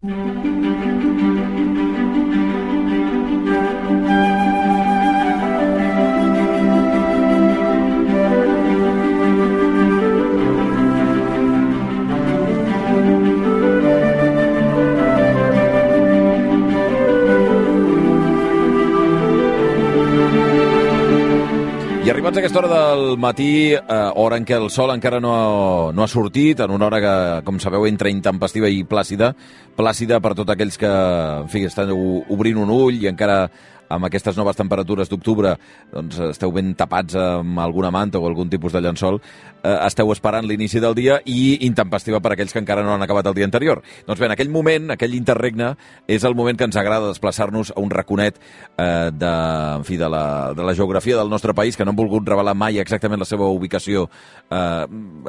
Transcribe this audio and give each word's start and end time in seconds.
I 0.00 0.28
arribats 22.28 22.36
a 22.36 22.40
aquesta 22.40 22.58
hora 22.58 22.68
del 22.68 23.16
matí, 23.16 23.72
eh, 23.72 24.10
hora 24.16 24.36
en 24.36 24.44
què 24.44 24.56
el 24.56 24.68
sol 24.70 24.90
encara 24.92 25.18
no 25.20 25.92
no 25.92 26.02
ha 26.02 26.08
sortit, 26.08 26.60
en 26.60 26.70
una 26.70 26.86
hora 26.86 27.00
que, 27.00 27.44
com 27.44 27.58
sabeu, 27.58 27.86
entra 27.86 28.10
intempestiva 28.10 28.68
i 28.68 28.84
plàcida, 28.84 29.34
plàcida 29.76 30.20
per 30.20 30.34
tots 30.34 30.52
aquells 30.52 30.76
que, 30.76 30.90
en 31.44 31.48
fi, 31.48 31.64
estan 31.64 31.90
obrint 31.94 32.58
un 32.58 32.68
ull 32.68 33.00
i 33.00 33.08
encara 33.08 33.48
amb 33.88 34.08
aquestes 34.08 34.36
noves 34.36 34.56
temperatures 34.56 35.10
d'octubre 35.10 35.54
doncs, 35.92 36.18
esteu 36.30 36.52
ben 36.54 36.74
tapats 36.78 37.16
amb 37.18 37.60
alguna 37.62 37.90
manta 37.94 38.20
o 38.20 38.26
algun 38.28 38.50
tipus 38.50 38.72
de 38.72 38.82
llençol, 38.84 39.20
eh, 39.62 39.76
esteu 39.86 40.12
esperant 40.12 40.46
l'inici 40.46 40.80
del 40.80 40.94
dia 40.94 41.18
i 41.24 41.64
intempestiva 41.66 42.20
per 42.20 42.34
aquells 42.34 42.52
que 42.52 42.62
encara 42.62 42.84
no 42.84 42.94
han 42.94 43.04
acabat 43.04 43.26
el 43.30 43.36
dia 43.38 43.48
anterior. 43.48 43.82
Doncs 44.06 44.20
bé, 44.20 44.28
en 44.28 44.36
aquell 44.36 44.52
moment, 44.52 44.92
aquell 44.94 45.16
interregne, 45.16 45.74
és 46.06 46.24
el 46.24 46.36
moment 46.38 46.58
que 46.58 46.68
ens 46.68 46.76
agrada 46.76 47.12
desplaçar-nos 47.12 47.72
a 47.74 47.80
un 47.80 47.90
raconet 47.90 48.38
eh, 48.38 49.10
de, 49.12 49.32
en 49.78 49.86
fi, 49.88 49.96
de, 50.00 50.08
la, 50.08 50.52
de 50.56 50.66
la 50.66 50.74
geografia 50.74 51.16
del 51.16 51.32
nostre 51.32 51.54
país, 51.54 51.76
que 51.76 51.84
no 51.84 51.94
han 51.94 52.00
volgut 52.00 52.28
revelar 52.28 52.56
mai 52.58 52.78
exactament 52.78 53.20
la 53.22 53.28
seva 53.28 53.48
ubicació 53.48 54.08
eh, 54.50 54.84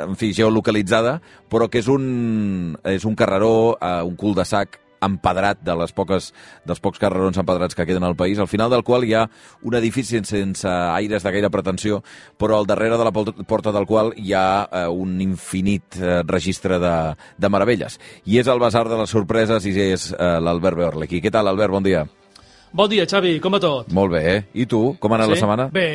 en 0.06 0.20
fi, 0.20 0.34
geolocalitzada, 0.36 1.20
però 1.50 1.70
que 1.70 1.82
és 1.84 1.90
un, 1.92 2.78
és 2.84 3.08
un 3.08 3.16
carreró, 3.16 3.78
eh, 3.80 4.00
un 4.06 4.16
cul 4.20 4.36
de 4.38 4.46
sac 4.46 4.80
empedrat 5.06 5.62
de 5.66 5.76
les 5.80 5.94
poques, 5.96 6.32
dels 6.68 6.82
pocs 6.84 7.02
carrerons 7.02 7.38
empedrats 7.40 7.78
que 7.78 7.86
queden 7.88 8.06
al 8.08 8.18
país, 8.20 8.40
al 8.40 8.50
final 8.52 8.72
del 8.72 8.84
qual 8.84 9.06
hi 9.08 9.16
ha 9.16 9.26
un 9.64 9.78
edifici 9.80 10.20
sense 10.26 10.68
aires 10.70 11.24
de 11.24 11.34
gaire 11.36 11.52
pretensió, 11.54 12.02
però 12.38 12.60
al 12.60 12.68
darrere 12.70 12.98
de 12.98 13.08
la 13.08 13.14
porta 13.14 13.74
del 13.76 13.88
qual 13.90 14.14
hi 14.18 14.34
ha 14.34 14.46
eh, 14.66 14.86
un 14.88 15.20
infinit 15.22 16.00
eh, 16.00 16.22
registre 16.28 16.80
de, 16.80 16.96
de 17.38 17.50
meravelles. 17.50 18.00
I 18.26 18.40
és 18.42 18.48
el 18.48 18.62
basar 18.62 18.88
de 18.90 19.00
les 19.00 19.12
sorpreses 19.12 19.66
i 19.66 19.76
és 19.90 20.10
eh, 20.14 20.38
l'Albert 20.44 20.80
Beorlequi. 20.80 21.22
Què 21.24 21.32
tal, 21.34 21.48
Albert? 21.52 21.74
Bon 21.74 21.86
dia. 21.86 22.06
Bon 22.72 22.90
dia, 22.90 23.06
Xavi. 23.10 23.40
Com 23.42 23.56
va 23.56 23.62
tot? 23.64 23.94
Molt 23.96 24.14
bé, 24.14 24.24
eh? 24.30 24.42
I 24.62 24.68
tu? 24.70 24.82
Com 25.02 25.14
ha 25.14 25.18
anat 25.20 25.32
sí? 25.32 25.36
la 25.36 25.40
setmana? 25.42 25.70
Bé, 25.74 25.88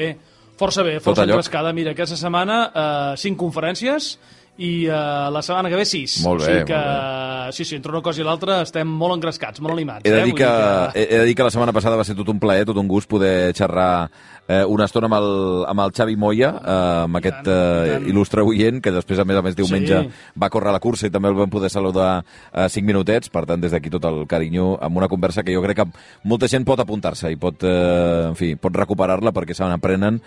força 0.58 0.82
bé, 0.86 0.96
força 1.02 1.26
engrescada. 1.26 1.74
Mira, 1.76 1.94
aquesta 1.94 2.18
setmana 2.18 2.62
eh, 2.66 3.12
cinc 3.20 3.38
conferències 3.40 4.14
i 4.56 4.86
uh, 4.86 5.30
la 5.34 5.42
setmana 5.42 5.70
que 5.72 5.78
ve 5.80 5.86
sis. 5.88 6.20
Molt 6.22 6.44
bé, 6.44 6.46
o 6.46 6.50
sigui 6.50 6.68
que, 6.70 6.78
molt 6.78 7.34
sí, 7.52 7.64
sí, 7.64 7.76
entre 7.76 7.92
una 7.92 8.02
cosa 8.02 8.22
i 8.22 8.26
l'altra 8.26 8.60
estem 8.64 8.88
molt 8.88 9.16
engrescats, 9.16 9.60
molt 9.64 9.74
animats. 9.74 10.04
He 10.06 10.12
de, 10.12 10.20
eh? 10.20 10.28
dir 10.28 10.34
que, 10.38 10.46
que... 10.46 11.02
he 11.02 11.18
de 11.18 11.24
dir 11.28 11.34
que 11.36 11.46
la 11.46 11.52
setmana 11.52 11.74
passada 11.76 11.98
va 11.98 12.06
ser 12.06 12.16
tot 12.16 12.30
un 12.32 12.40
plaer, 12.40 12.66
tot 12.68 12.78
un 12.80 12.88
gust 12.88 13.10
poder 13.10 13.52
xerrar 13.56 14.08
eh, 14.46 14.62
una 14.64 14.86
estona 14.88 15.08
amb 15.10 15.18
el, 15.18 15.28
amb 15.70 15.84
el 15.84 15.94
Xavi 15.96 16.16
Moya, 16.20 16.52
eh, 16.60 16.78
amb 17.04 17.18
I 17.18 17.22
aquest 17.22 17.50
eh, 17.50 17.98
il·lustre 18.12 18.44
oient, 18.44 18.80
que 18.84 18.94
després, 18.94 19.20
a 19.20 19.28
més 19.28 19.40
a 19.40 19.44
més, 19.44 19.56
diumenge 19.58 20.00
sí. 20.04 20.24
va 20.40 20.50
córrer 20.52 20.72
a 20.72 20.76
la 20.78 20.82
cursa 20.84 21.08
i 21.08 21.14
també 21.14 21.32
el 21.32 21.38
vam 21.38 21.52
poder 21.52 21.72
saludar 21.72 22.10
eh, 22.22 22.68
cinc 22.72 22.88
minutets, 22.88 23.32
per 23.34 23.44
tant, 23.50 23.62
des 23.62 23.74
d'aquí 23.74 23.92
tot 23.92 24.08
el 24.10 24.24
carinyo, 24.30 24.74
amb 24.84 25.02
una 25.02 25.10
conversa 25.12 25.44
que 25.44 25.54
jo 25.54 25.62
crec 25.64 25.82
que 25.82 25.88
molta 26.30 26.50
gent 26.50 26.66
pot 26.68 26.80
apuntar-se 26.80 27.32
i 27.32 27.38
pot, 27.40 27.66
eh, 27.68 28.30
en 28.30 28.38
fi, 28.38 28.54
pot 28.56 28.74
recuperar-la 28.84 29.34
perquè 29.34 29.56
se 29.56 29.66
n'aprenen 29.68 30.20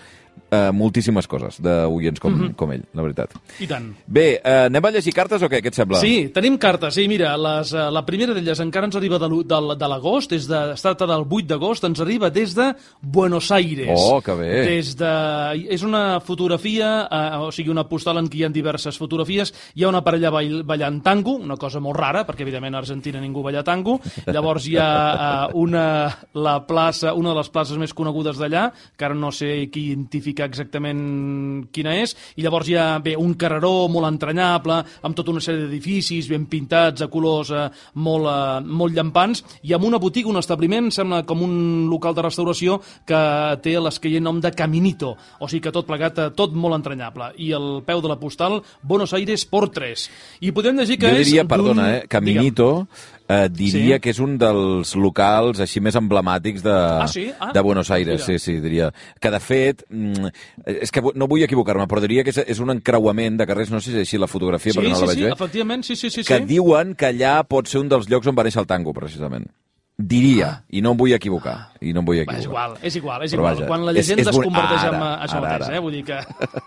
eh, 0.50 0.72
moltíssimes 0.73 1.28
coses 1.28 1.59
d'oients 1.62 2.20
com, 2.20 2.34
mm 2.34 2.42
-hmm. 2.42 2.56
com 2.56 2.72
ell, 2.72 2.84
la 2.94 3.02
veritat. 3.02 3.34
I 3.59 3.67
tant. 3.67 3.94
Bé, 4.06 4.42
eh, 4.44 4.66
anem 4.66 4.86
a 4.86 4.92
llegir 4.92 5.14
cartes 5.14 5.42
o 5.42 5.50
què? 5.50 5.62
Què 5.62 5.67
et 5.67 5.76
sembla? 5.76 6.00
Sí, 6.00 6.30
tenim 6.34 6.58
cartes. 6.58 6.94
Sí, 6.94 7.08
mira, 7.08 7.36
les, 7.38 7.73
uh, 7.73 7.92
la 7.92 8.06
primera 8.06 8.34
d'elles 8.34 8.59
encara 8.59 8.86
ens 8.86 8.95
arriba 8.95 9.20
de, 9.20 9.28
de, 9.28 9.76
de 9.76 9.88
l'agost, 9.88 10.31
és 10.31 10.48
de, 10.48 10.73
es 10.73 10.81
tracta 10.81 11.06
del 11.06 11.26
8 11.30 11.48
d'agost, 11.48 11.84
ens 11.84 12.00
arriba 12.00 12.30
des 12.30 12.56
de 12.56 12.73
Buenos 13.02 13.52
Aires. 13.52 13.89
Oh, 13.95 14.22
que 14.22 14.34
bé. 14.34 14.66
Des 14.66 14.95
de, 14.95 15.67
és 15.70 15.84
una 15.84 16.20
fotografia, 16.20 17.08
uh, 17.11 17.48
o 17.48 17.52
sigui, 17.52 17.70
una 17.70 17.88
postal 17.88 18.17
en 18.17 18.30
què 18.30 18.38
hi 18.38 18.44
ha 18.44 18.50
diverses 18.50 18.98
fotografies. 18.98 19.54
Hi 19.76 19.83
ha 19.83 19.89
una 19.89 20.04
parella 20.04 20.30
ball, 20.30 20.64
ballant 20.64 21.02
tango, 21.02 21.36
una 21.36 21.58
cosa 21.58 21.80
molt 21.80 21.98
rara, 21.98 22.26
perquè 22.26 22.42
evidentment 22.42 22.76
a 22.76 22.80
Argentina 22.80 23.20
ningú 23.20 23.44
balla 23.44 23.64
tango. 23.64 24.00
Llavors 24.26 24.67
hi 24.67 24.77
ha 24.77 25.50
uh, 25.52 25.58
una, 25.60 26.17
la 26.33 26.66
plaça, 26.67 27.14
una 27.14 27.30
de 27.30 27.36
les 27.36 27.50
places 27.50 27.77
més 27.77 27.94
conegudes 27.94 28.38
d'allà, 28.38 28.71
que 28.98 29.05
ara 29.05 29.16
no 29.16 29.32
sé 29.32 29.70
qui 29.71 29.92
identificar 30.37 30.48
exactament 30.48 31.67
quina 31.73 31.95
és, 31.98 32.14
i 32.37 32.43
llavors 32.43 32.70
hi 32.70 32.75
ha 32.77 32.99
bé, 33.03 33.15
un 33.17 33.33
carreró 33.36 33.87
molt 33.89 34.08
entranyable, 34.08 34.83
amb 35.03 35.15
tota 35.17 35.31
una 35.31 35.42
sèrie 35.42 35.65
d'edificis 35.65 36.30
ben 36.30 36.45
pintats, 36.48 37.02
a 37.02 37.09
colors 37.09 37.52
eh, 37.52 37.67
molt, 37.95 38.27
eh, 38.27 38.61
molt 38.61 38.93
llampants, 38.93 39.43
i 39.64 39.73
amb 39.73 39.86
una 39.86 39.99
botiga, 39.99 40.30
un 40.30 40.37
establiment, 40.37 40.92
sembla 40.92 41.23
com 41.26 41.42
un 41.42 41.87
local 41.89 42.15
de 42.15 42.26
restauració 42.26 42.80
que 43.08 43.21
té 43.64 43.77
l'esqueient 43.80 44.23
nom 44.23 44.42
de 44.42 44.52
Caminito, 44.52 45.15
o 45.39 45.47
sigui 45.47 45.67
que 45.67 45.76
tot 45.76 45.87
plegat, 45.87 46.20
eh, 46.20 46.31
tot 46.37 46.53
molt 46.53 46.77
entranyable. 46.77 47.33
I 47.37 47.52
el 47.58 47.70
peu 47.86 48.02
de 48.02 48.11
la 48.11 48.20
postal, 48.20 48.61
Buenos 48.81 49.14
Aires 49.14 49.45
por 49.45 49.70
3. 49.73 50.09
I 50.42 50.53
podem 50.53 50.77
llegir 50.77 50.99
que 51.02 51.11
jo 51.11 51.21
diria, 51.23 51.45
és... 51.45 51.49
perdona, 51.49 51.93
eh, 51.97 52.03
Caminito... 52.08 52.87
Digue'm 52.87 53.17
eh, 53.30 53.49
diria 53.52 53.95
Sí. 53.98 54.02
que 54.02 54.10
és 54.11 54.20
un 54.20 54.38
dels 54.38 54.95
locals 54.95 55.60
així 55.60 55.82
més 55.82 55.95
emblemàtics 55.95 56.64
de, 56.64 56.71
Ah, 56.71 57.08
sí? 57.08 57.32
Ah, 57.39 57.52
de 57.54 57.61
Buenos 57.61 57.92
Aires, 57.92 58.21
mira. 58.27 58.39
sí, 58.39 58.39
sí, 58.39 58.60
diria. 58.60 58.92
Que 59.20 59.30
de 59.32 59.39
fet, 59.39 59.83
mm, 59.89 60.27
és 60.65 60.92
que 60.92 61.02
no 61.15 61.27
vull 61.27 61.43
equivocar-me, 61.43 61.88
però 61.88 61.99
diria 62.02 62.23
que 62.23 62.30
és, 62.32 62.38
és 62.48 62.60
un 62.60 62.70
encreuament 62.71 63.38
de 63.38 63.45
carrers, 63.45 63.70
no 63.71 63.80
sé 63.82 63.92
si 63.92 63.98
és 63.98 64.08
així 64.08 64.17
la 64.17 64.27
fotografia, 64.27 64.71
Sí, 64.73 64.80
perquè 64.80 64.89
no 64.89 64.95
sí, 64.95 65.02
la 65.02 65.08
veig 65.08 65.17
sí, 65.20 65.23
bé, 65.23 65.32
efectivament, 65.33 65.83
sí, 65.83 65.95
sí, 65.95 66.10
sí. 66.10 66.23
que 66.23 66.38
sí. 66.38 66.45
diuen 66.45 66.95
que 66.95 67.08
allà 67.14 67.43
pot 67.48 67.67
ser 67.67 67.82
un 67.82 67.89
dels 67.89 68.08
llocs 68.10 68.27
on 68.27 68.36
va 68.38 68.43
néixer 68.43 68.61
el 68.61 68.67
tango, 68.67 68.93
precisament. 68.93 69.48
Diria, 69.97 70.61
i 70.69 70.77
no 70.85 70.91
em 70.93 70.97
vull 70.99 71.13
equivocar, 71.15 71.71
i 71.81 71.89
no 71.91 72.03
em 72.03 72.05
vull 72.05 72.19
Va, 72.19 72.21
equivocar. 72.21 72.37
és 72.37 72.45
igual, 72.45 72.73
és 72.85 72.95
igual, 72.99 73.23
és 73.25 73.33
igual. 73.33 73.55
vaja, 73.55 73.65
Quan 73.65 73.83
la 73.83 73.91
és- 73.91 73.97
llegenda 73.97 74.21
és 74.21 74.27
es 74.27 74.35
bon- 74.35 74.43
converteix 74.45 74.83
ara, 74.83 74.97
en 74.97 75.02
això 75.25 75.37
ara, 75.39 75.49
mateix, 75.58 75.69
eh? 75.73 75.80
Vull 75.80 75.91
dir 75.91 76.03
que... 76.05 76.19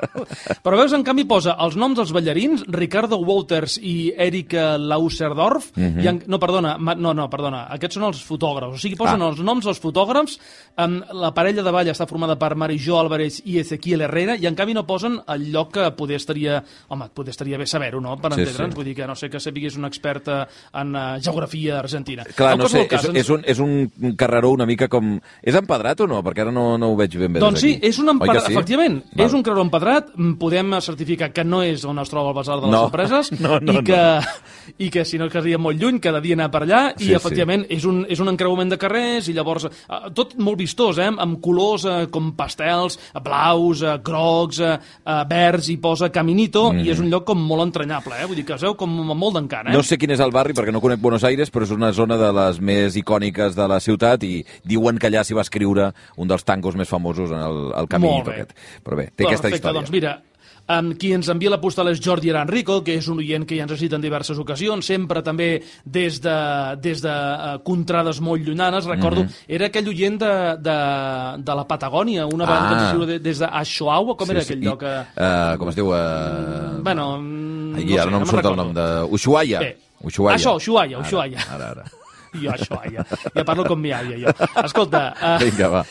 Però 0.64 0.76
veus, 0.76 0.92
en 0.96 1.04
canvi, 1.06 1.24
posa 1.30 1.54
els 1.62 1.76
noms 1.78 1.94
dels 1.96 2.10
ballarins, 2.12 2.64
Ricardo 2.66 3.18
Wouters 3.22 3.76
i 3.78 4.12
Erika 4.18 4.76
Lauserdorf, 4.78 5.70
Mhm. 5.76 6.00
i 6.02 6.08
en... 6.08 6.18
no, 6.26 6.40
perdona, 6.40 6.76
ma... 6.78 6.96
no, 6.96 7.14
no, 7.14 7.28
perdona, 7.30 7.68
aquests 7.70 7.94
són 8.00 8.08
els 8.08 8.24
fotògrafs, 8.26 8.74
o 8.74 8.78
sigui, 8.82 8.96
posen 8.98 9.22
Ah. 9.22 9.28
els 9.28 9.38
noms 9.46 9.64
dels 9.64 9.78
fotògrafs, 9.78 10.38
um, 10.82 11.00
la 11.12 11.30
parella 11.32 11.62
de 11.62 11.70
ball 11.70 11.86
està 11.86 12.08
formada 12.08 12.36
per 12.36 12.56
Marijó 12.56 12.98
Álvarez 12.98 13.42
i 13.46 13.60
Ezequiel 13.60 14.00
Herrera, 14.08 14.34
i 14.34 14.46
en 14.50 14.56
canvi 14.56 14.74
no 14.74 14.84
posen 14.86 15.20
el 15.28 15.52
lloc 15.52 15.70
que 15.74 15.86
poder 15.92 16.16
estaria, 16.16 16.64
home, 16.88 17.08
poder 17.14 17.30
estaria 17.30 17.56
bé 17.58 17.64
saber-ho, 17.66 18.00
no?, 18.00 18.16
per 18.18 18.34
Sí, 18.34 18.40
entendre'ns, 18.40 18.74
sí. 18.74 18.76
vull 18.76 18.84
dir 18.90 18.96
que 18.96 19.06
no 19.06 19.14
sé 19.14 19.30
que 19.30 19.38
sapigués 19.38 19.76
una 19.76 19.86
experta 19.86 20.48
en 20.74 20.96
uh, 20.96 21.20
geografia 21.22 21.78
argentina. 21.78 22.24
Clar, 22.34 22.54
En 22.54 22.58
no 22.58 22.68
sé, 22.68 22.88
és, 22.90 23.04
ens- 23.04 23.19
és, 23.20 23.30
un, 23.32 23.42
és 23.48 23.60
un 23.62 24.14
carreró 24.18 24.50
una 24.54 24.66
mica 24.68 24.88
com... 24.92 25.12
És 25.42 25.56
empedrat 25.58 26.00
o 26.04 26.08
no? 26.10 26.20
Perquè 26.26 26.44
ara 26.46 26.52
no, 26.54 26.76
no 26.80 26.92
ho 26.92 26.96
veig 26.98 27.16
ben 27.20 27.34
bé 27.36 27.42
Doncs 27.42 27.60
sí, 27.62 27.74
és 27.82 27.98
un 28.02 28.10
empedrat, 28.14 28.46
sí? 28.48 28.54
efectivament, 28.56 29.00
Val. 29.14 29.26
és 29.26 29.36
un 29.36 29.44
carreró 29.46 29.64
empedrat, 29.66 30.10
mm, 30.16 30.34
podem 30.40 30.74
certificar 30.80 31.30
que 31.36 31.44
no 31.44 31.62
és 31.66 31.84
on 31.88 31.98
es 32.02 32.10
troba 32.12 32.32
el 32.32 32.38
basar 32.40 32.58
de 32.60 32.66
les 32.66 32.74
No. 32.74 32.82
sorpreses, 32.88 33.32
No, 33.40 33.58
no, 33.60 33.78
i, 33.80 33.84
que, 33.84 34.02
i 34.86 34.90
que 34.92 35.04
si 35.08 35.18
no 35.20 35.28
quedaria 35.30 35.58
molt 35.60 35.80
lluny, 35.80 36.00
cada 36.02 36.20
dia 36.20 36.36
anar 36.38 36.50
per 36.52 36.64
allà, 36.66 36.82
Sí, 36.96 37.10
i 37.10 37.14
efectivament 37.16 37.64
és, 37.70 37.84
un, 37.88 38.02
és 38.08 38.20
un 38.20 38.28
encreuament 38.32 38.70
de 38.72 38.78
carrers, 38.80 39.28
i 39.30 39.34
llavors 39.36 39.66
eh, 39.68 40.00
tot 40.16 40.34
molt 40.40 40.58
vistós, 40.60 40.98
eh, 40.98 41.08
amb 41.10 41.40
colors 41.44 41.84
eh, 41.88 42.06
com 42.12 42.32
pastels, 42.38 42.98
eh, 43.14 43.20
blaus, 43.24 43.82
eh, 43.82 43.96
grocs, 44.04 44.60
eh, 44.64 44.74
eh, 45.04 45.20
verds, 45.30 45.68
i 45.72 45.76
posa 45.82 46.10
Caminito, 46.14 46.70
i 46.74 46.90
és 46.90 47.00
un 47.02 47.10
lloc 47.12 47.24
com 47.30 47.40
molt 47.40 47.66
entranyable, 47.68 48.16
eh? 48.20 48.26
vull 48.28 48.38
dir 48.38 48.46
que 48.48 48.56
es 48.56 48.64
veu 48.66 48.74
com 48.78 48.90
molt 49.10 49.36
d'encant. 49.36 49.68
Eh? 49.70 49.74
No 49.76 49.82
sé 49.86 49.98
quin 50.00 50.10
és 50.14 50.20
el 50.24 50.32
barri, 50.34 50.54
perquè 50.56 50.72
no 50.72 50.80
conec 50.82 51.00
Buenos 51.02 51.24
Aires, 51.26 51.50
però 51.52 51.66
és 51.66 51.74
una 51.74 51.92
zona 51.96 52.16
de 52.20 52.30
les 52.36 52.60
més 52.60 52.96
icòniques 52.96 53.09
de 53.58 53.66
la 53.68 53.80
ciutat 53.82 54.22
i 54.24 54.44
diuen 54.64 54.98
que 55.02 55.10
allà 55.10 55.24
s'hi 55.26 55.34
va 55.36 55.42
escriure 55.42 55.90
un 56.16 56.28
dels 56.30 56.44
tangos 56.46 56.76
més 56.78 56.88
famosos 56.88 57.30
en 57.34 57.42
el, 57.42 57.62
el 57.82 57.88
bé. 58.30 58.38
aquest. 58.38 58.54
Però 58.86 58.96
bé, 58.96 59.10
té 59.16 59.24
aquesta 59.26 59.48
Perfecte, 59.48 59.56
història. 59.66 59.80
doncs 59.82 59.90
mira, 59.98 60.18
Um, 60.70 60.92
qui 60.94 61.08
ens 61.10 61.26
envia 61.32 61.50
la 61.50 61.56
postal 61.58 61.88
és 61.90 61.98
Jordi 61.98 62.28
Aran 62.30 62.46
Rico, 62.46 62.76
que 62.84 62.94
és 62.94 63.06
un 63.10 63.18
oient 63.18 63.42
que 63.48 63.56
ja 63.56 63.64
ens 63.64 63.72
ha 63.72 63.76
citat 63.80 63.96
en 63.96 64.02
diverses 64.04 64.38
ocasions, 64.38 64.86
sempre 64.86 65.18
també 65.26 65.48
des 65.82 66.20
de, 66.22 66.34
des 66.78 67.00
de 67.02 67.10
uh, 67.10 67.56
contrades 67.66 68.20
molt 68.22 68.44
llunyanes. 68.46 68.86
Recordo, 68.86 69.24
era 69.48 69.66
aquell 69.66 69.88
oient 69.90 70.20
de, 70.20 70.30
de, 70.62 70.76
de 71.42 71.56
la 71.58 71.64
Patagònia, 71.66 72.28
una. 72.30 72.44
Ah. 72.44 72.52
vegada 72.52 72.68
que 72.68 72.84
ens 73.00 73.08
de- 73.08 73.18
des 73.24 73.40
de 73.42 73.48
Ashoau, 73.50 74.14
com 74.14 74.30
era 74.30 74.44
aquell 74.44 74.62
I, 74.62 74.68
lloc? 74.68 74.84
Que... 74.84 74.94
Uh, 75.16 75.58
com 75.58 75.72
es 75.72 75.80
diu? 75.80 75.90
Uh... 75.90 76.78
Bueno, 76.86 77.08
mm, 77.18 77.74
Ai, 77.74 77.84
no 77.88 77.94
ara 77.96 78.04
sé, 78.04 78.10
no 78.10 78.16
em 78.20 78.22
me'n 78.22 78.30
surt 78.30 78.50
el 78.52 78.56
nom 78.62 78.70
de... 78.76 78.86
Ushuaia. 79.10 79.64
Bé. 79.64 79.72
Ushuaia. 80.06 80.36
Això, 80.38 80.54
Ushuaia, 80.60 80.98
Ara, 81.00 81.06
Ushuaia. 81.08 81.48
Ara, 81.56 81.72
ara. 81.74 81.84
Jo, 82.34 82.52
això, 82.54 82.78
ja, 82.92 83.04
ja 83.34 83.44
parlo 83.46 83.64
com 83.66 83.80
mi 83.80 83.90
àvia, 83.94 84.20
jo. 84.22 84.34
Escolta, 84.64 85.10
uh, 85.18 85.36
Vinga, 85.42 85.70
va. 85.72 85.84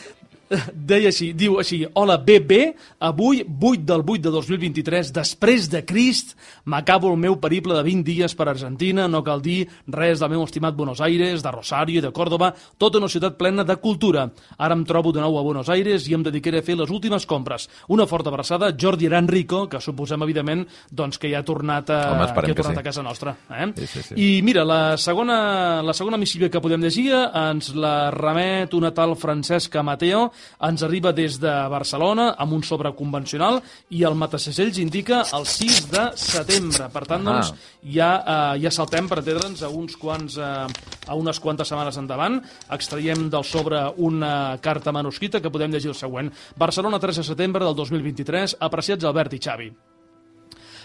deia 0.74 1.10
així, 1.10 1.30
diu 1.36 1.58
així, 1.62 1.84
hola 1.94 2.16
BB, 2.18 2.58
avui 3.06 3.42
8 3.44 3.84
del 3.86 4.02
8 4.02 4.24
de 4.26 4.32
2023, 4.34 5.12
després 5.14 5.68
de 5.70 5.84
Crist, 5.86 6.34
m'acabo 6.66 7.10
el 7.12 7.18
meu 7.20 7.36
periple 7.42 7.76
de 7.76 7.84
20 7.86 8.06
dies 8.06 8.34
per 8.34 8.48
Argentina, 8.50 9.06
no 9.08 9.22
cal 9.26 9.42
dir 9.44 9.62
res 9.86 10.20
del 10.20 10.32
meu 10.34 10.42
estimat 10.44 10.74
Buenos 10.74 11.00
Aires, 11.00 11.44
de 11.44 11.52
Rosario 11.54 12.00
i 12.00 12.04
de 12.04 12.12
Córdoba, 12.14 12.52
tota 12.78 12.98
una 12.98 13.08
ciutat 13.08 13.38
plena 13.38 13.64
de 13.64 13.76
cultura. 13.78 14.26
Ara 14.58 14.74
em 14.74 14.84
trobo 14.84 15.12
de 15.14 15.22
nou 15.22 15.38
a 15.38 15.44
Buenos 15.46 15.70
Aires 15.70 16.08
i 16.08 16.16
em 16.16 16.24
dedicaré 16.26 16.60
a 16.60 16.66
fer 16.66 16.76
les 16.78 16.90
últimes 16.90 17.26
compres. 17.30 17.68
Una 17.88 18.08
forta 18.10 18.30
abraçada, 18.30 18.72
Jordi 18.74 19.08
Rico, 19.30 19.68
que 19.68 19.80
suposem, 19.80 20.22
evidentment, 20.22 20.66
doncs, 20.90 21.18
que 21.18 21.30
ja 21.30 21.40
ha 21.40 21.44
tornat 21.44 21.90
a, 21.90 22.00
Home, 22.12 22.26
que 22.26 22.40
ha 22.40 22.54
que 22.54 22.54
tornat 22.54 22.74
sí. 22.74 22.80
a 22.80 22.82
casa 22.82 23.02
nostra. 23.02 23.36
Eh? 23.50 23.72
Sí, 23.76 23.86
sí, 23.86 24.02
sí. 24.02 24.14
I 24.16 24.42
mira, 24.42 24.64
la 24.64 24.96
segona, 24.96 25.82
la 25.82 25.94
segona 25.94 26.16
missiva 26.16 26.48
que 26.48 26.60
podem 26.60 26.82
llegir 26.82 27.12
ens 27.12 27.74
la 27.74 28.10
remet 28.10 28.74
una 28.74 28.92
tal 28.94 29.14
Francesca 29.16 29.82
Mateo, 29.82 30.30
ens 30.68 30.82
arriba 30.82 31.12
des 31.12 31.38
de 31.40 31.52
Barcelona 31.68 32.34
amb 32.38 32.52
un 32.52 32.62
sobre 32.62 32.92
convencional 32.94 33.60
i 33.90 34.02
el 34.04 34.14
matasegells 34.14 34.78
indica 34.78 35.22
el 35.36 35.46
6 35.46 35.90
de 35.90 36.04
setembre. 36.16 36.88
Per 36.92 37.04
tant, 37.06 37.26
Ah. 37.26 37.32
doncs, 37.32 37.54
ja, 37.82 38.10
eh, 38.56 38.60
ja 38.62 38.70
saltem 38.70 39.08
per 39.08 39.18
entendre'ns 39.18 39.62
a, 39.62 39.68
uns 39.68 39.96
quants, 39.96 40.36
eh, 40.36 40.66
a 41.06 41.14
unes 41.14 41.40
quantes 41.40 41.68
setmanes 41.68 41.96
endavant. 41.96 42.42
Extraiem 42.70 43.28
del 43.30 43.44
sobre 43.44 43.80
una 43.98 44.58
carta 44.60 44.92
manuscrita 44.92 45.40
que 45.40 45.50
podem 45.50 45.70
llegir 45.72 45.88
el 45.90 45.94
següent. 45.94 46.32
Barcelona, 46.56 46.98
3 46.98 47.16
de 47.16 47.24
setembre 47.24 47.64
del 47.64 47.74
2023. 47.74 48.56
Apreciats 48.60 49.04
Albert 49.04 49.32
i 49.34 49.38
Xavi. 49.38 49.72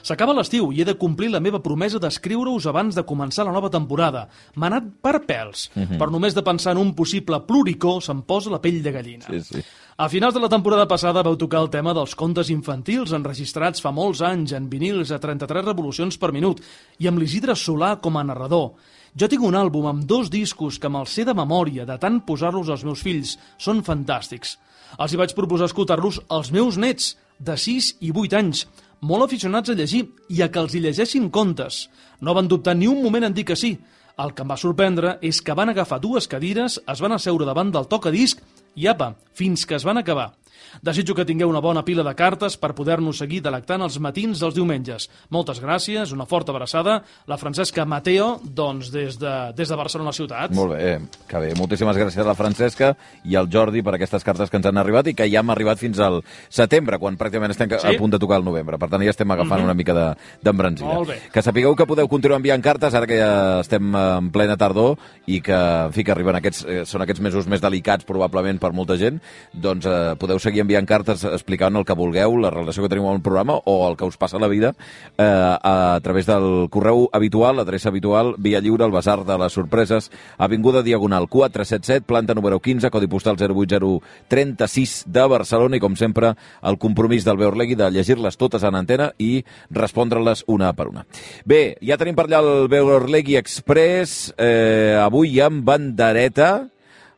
S'acaba 0.06 0.36
l'estiu 0.38 0.68
i 0.70 0.84
he 0.84 0.86
de 0.86 0.94
complir 1.02 1.32
la 1.34 1.42
meva 1.42 1.64
promesa 1.66 1.98
d'escriure-us 2.02 2.68
abans 2.70 2.94
de 2.94 3.04
començar 3.10 3.48
la 3.48 3.54
nova 3.56 3.72
temporada. 3.74 4.28
M'ha 4.54 4.70
anat 4.70 4.92
per 5.02 5.16
pèls. 5.26 5.70
Per 5.74 6.10
només 6.14 6.36
de 6.38 6.44
pensar 6.46 6.76
en 6.76 6.82
un 6.84 6.92
possible 6.94 7.40
pluricó 7.48 7.98
se'm 8.06 8.22
posa 8.28 8.54
la 8.54 8.62
pell 8.62 8.84
de 8.86 8.94
gallina. 8.94 9.26
Sí, 9.32 9.42
sí. 9.42 9.64
A 9.98 10.10
finals 10.12 10.36
de 10.36 10.44
la 10.44 10.52
temporada 10.52 10.86
passada 10.86 11.24
vau 11.26 11.38
tocar 11.40 11.64
el 11.64 11.72
tema 11.74 11.96
dels 11.98 12.14
contes 12.20 12.52
infantils 12.54 13.16
enregistrats 13.18 13.82
fa 13.82 13.94
molts 13.96 14.22
anys 14.22 14.54
en 14.54 14.70
vinils 14.70 15.10
a 15.16 15.18
33 15.24 15.66
revolucions 15.66 16.20
per 16.22 16.34
minut 16.36 16.62
i 17.00 17.10
amb 17.10 17.18
l'Isidre 17.18 17.56
Solà 17.58 17.96
com 18.04 18.20
a 18.20 18.26
narrador. 18.28 18.76
Jo 19.16 19.30
tinc 19.32 19.42
un 19.48 19.56
àlbum 19.58 19.88
amb 19.90 20.06
dos 20.06 20.30
discos 20.30 20.78
que 20.78 20.92
me'ls 20.92 21.18
sé 21.18 21.26
de 21.26 21.34
memòria 21.34 21.88
de 21.88 21.98
tant 21.98 22.20
posar-los 22.28 22.70
als 22.70 22.84
meus 22.86 23.02
fills. 23.02 23.38
Són 23.58 23.82
fantàstics. 23.82 24.58
Els 25.00 25.14
hi 25.14 25.18
vaig 25.18 25.34
proposar 25.34 25.72
escoltar-los 25.72 26.20
als 26.30 26.52
meus 26.52 26.78
nets, 26.78 27.16
de 27.40 27.56
6 27.58 27.96
i 28.06 28.12
8 28.12 28.38
anys, 28.38 28.68
molt 29.02 29.26
aficionats 29.26 29.70
a 29.70 29.76
llegir 29.76 30.06
i 30.30 30.42
a 30.42 30.50
que 30.52 30.62
els 30.62 30.76
hi 30.76 30.82
llegeixin 30.84 31.30
contes. 31.30 31.86
No 32.22 32.34
van 32.34 32.48
dubtar 32.48 32.76
ni 32.76 32.88
un 32.88 33.02
moment 33.04 33.28
en 33.28 33.34
dir 33.34 33.46
que 33.46 33.56
sí. 33.60 33.76
El 34.18 34.32
que 34.34 34.46
em 34.46 34.52
va 34.52 34.58
sorprendre 34.58 35.18
és 35.22 35.42
que 35.44 35.56
van 35.58 35.70
agafar 35.70 36.00
dues 36.00 36.28
cadires, 36.32 36.80
es 36.80 37.02
van 37.04 37.16
asseure 37.16 37.46
davant 37.46 37.72
del 37.72 37.90
tocadisc 37.92 38.40
i 38.76 38.88
apa, 38.88 39.16
fins 39.34 39.66
que 39.66 39.76
es 39.76 39.84
van 39.88 40.00
acabar. 40.00 40.34
Desitjo 40.82 41.16
que 41.16 41.26
tingueu 41.26 41.50
una 41.50 41.60
bona 41.64 41.84
pila 41.86 42.04
de 42.04 42.14
cartes 42.16 42.58
per 42.58 42.74
poder-nos 42.76 43.18
seguir 43.18 43.42
delectant 43.42 43.82
els 43.82 44.00
matins 44.00 44.40
dels 44.40 44.56
diumenges. 44.56 45.10
Moltes 45.30 45.62
gràcies, 45.62 46.12
una 46.14 46.26
forta 46.26 46.52
abraçada. 46.52 47.02
La 47.28 47.38
Francesca 47.38 47.86
Mateo, 47.86 48.40
doncs, 48.44 48.92
des 48.92 49.18
de, 49.20 49.34
des 49.56 49.70
de 49.70 49.76
Barcelona 49.76 50.12
ciutat. 50.14 50.52
Molt 50.52 50.74
bé, 50.76 51.00
que 51.28 51.40
bé. 51.40 51.54
Moltíssimes 51.58 51.98
gràcies 51.98 52.24
a 52.24 52.28
la 52.28 52.36
Francesca 52.36 52.96
i 53.24 53.36
al 53.36 53.50
Jordi 53.52 53.82
per 53.86 53.96
aquestes 53.96 54.24
cartes 54.24 54.50
que 54.50 54.58
ens 54.58 54.66
han 54.68 54.78
arribat 54.78 55.08
i 55.08 55.14
que 55.16 55.30
ja 55.32 55.40
hem 55.42 55.50
arribat 55.54 55.80
fins 55.82 56.00
al 56.00 56.22
setembre, 56.50 57.00
quan 57.00 57.18
pràcticament 57.18 57.52
estem 57.52 57.66
Sí. 57.76 57.88
A 57.96 57.98
punt 58.00 58.12
de 58.14 58.20
tocar 58.20 58.38
el 58.38 58.46
novembre. 58.46 58.78
Per 58.80 58.88
tant, 58.90 59.02
ja 59.04 59.10
estem 59.12 59.30
agafant 59.32 59.62
una 59.64 59.74
mica 59.74 59.94
de- 59.94 60.16
d'embranzida. 60.42 61.00
Bé. 61.06 61.18
Que 61.34 61.42
sapigueu 61.42 61.76
que 61.76 61.86
podeu 61.86 62.08
continuar 62.08 62.38
enviant 62.38 62.62
cartes 62.64 62.94
ara 62.94 63.06
que 63.08 63.18
ja 63.18 63.60
estem 63.60 63.94
en 63.96 64.30
plena 64.32 64.56
tardor 64.56 64.98
i 65.28 65.42
que, 65.42 65.54
en 65.54 65.92
fi, 65.94 66.04
que 66.04 66.12
arriben 66.14 66.36
aquests, 66.36 66.64
eh, 66.68 66.86
són 66.86 67.02
aquests 67.02 67.22
mesos 67.22 67.48
més 67.48 67.62
delicats 67.62 68.06
probablement 68.06 68.60
per 68.60 68.72
molta 68.72 68.96
gent, 68.98 69.20
doncs 69.52 69.86
eh, 69.86 70.16
podeu 70.18 70.40
seguir 70.40 70.55
enviant 70.64 70.88
cartes 70.88 71.24
explicant 71.28 71.76
el 71.76 71.86
que 71.86 71.98
vulgueu, 71.98 72.38
la 72.42 72.52
relació 72.54 72.84
que 72.84 72.92
teniu 72.92 73.08
amb 73.08 73.20
el 73.20 73.24
programa 73.26 73.58
o 73.66 73.76
el 73.88 73.98
que 73.98 74.08
us 74.08 74.18
passa 74.18 74.38
a 74.38 74.44
la 74.44 74.50
vida 74.52 74.74
eh, 75.18 75.26
a, 75.26 76.00
través 76.04 76.28
del 76.30 76.68
correu 76.74 77.08
habitual, 77.14 77.58
l'adreça 77.60 77.90
habitual, 77.90 78.34
via 78.38 78.62
lliure, 78.62 78.86
al 78.86 78.94
Basar 78.94 79.22
de 79.26 79.38
les 79.40 79.54
Sorpreses, 79.54 80.12
Avinguda 80.38 80.84
Diagonal 80.84 81.28
477, 81.30 82.06
planta 82.06 82.36
número 82.38 82.60
15, 82.60 82.92
codi 82.94 83.10
postal 83.12 83.38
08036 83.40 85.06
de 85.08 85.26
Barcelona 85.32 85.78
i, 85.78 85.84
com 85.84 85.96
sempre, 86.00 86.36
el 86.64 86.80
compromís 86.82 87.26
del 87.26 87.40
Beorlegui 87.42 87.78
de 87.80 87.90
llegir-les 87.92 88.38
totes 88.38 88.64
en 88.64 88.78
antena 88.78 89.12
i 89.18 89.44
respondre-les 89.74 90.46
una 90.52 90.74
per 90.76 90.90
una. 90.92 91.06
Bé, 91.46 91.78
ja 91.84 92.00
tenim 92.02 92.18
per 92.18 92.28
allà 92.28 92.44
el 92.44 92.70
Beorlegui 92.72 93.38
Express, 93.40 94.32
eh, 94.38 94.96
avui 95.02 95.40
amb 95.44 95.66
bandereta, 95.66 96.70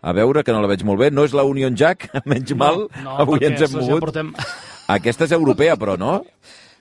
a 0.01 0.13
veure, 0.13 0.43
que 0.43 0.51
no 0.55 0.61
la 0.61 0.67
veig 0.71 0.83
molt 0.87 0.99
bé, 0.99 1.11
no 1.11 1.23
és 1.27 1.33
la 1.33 1.43
Union 1.47 1.75
Jack, 1.75 2.09
menys 2.25 2.53
mal, 2.55 2.87
no, 3.03 3.17
avui 3.23 3.39
ens 3.43 3.61
hem 3.61 3.67
això 3.67 3.81
ja 3.81 3.85
mogut. 3.87 4.03
portem- 4.09 4.33
Aquesta 4.97 5.25
és 5.27 5.33
europea, 5.35 5.75
però, 5.75 5.97
no? 5.99 6.21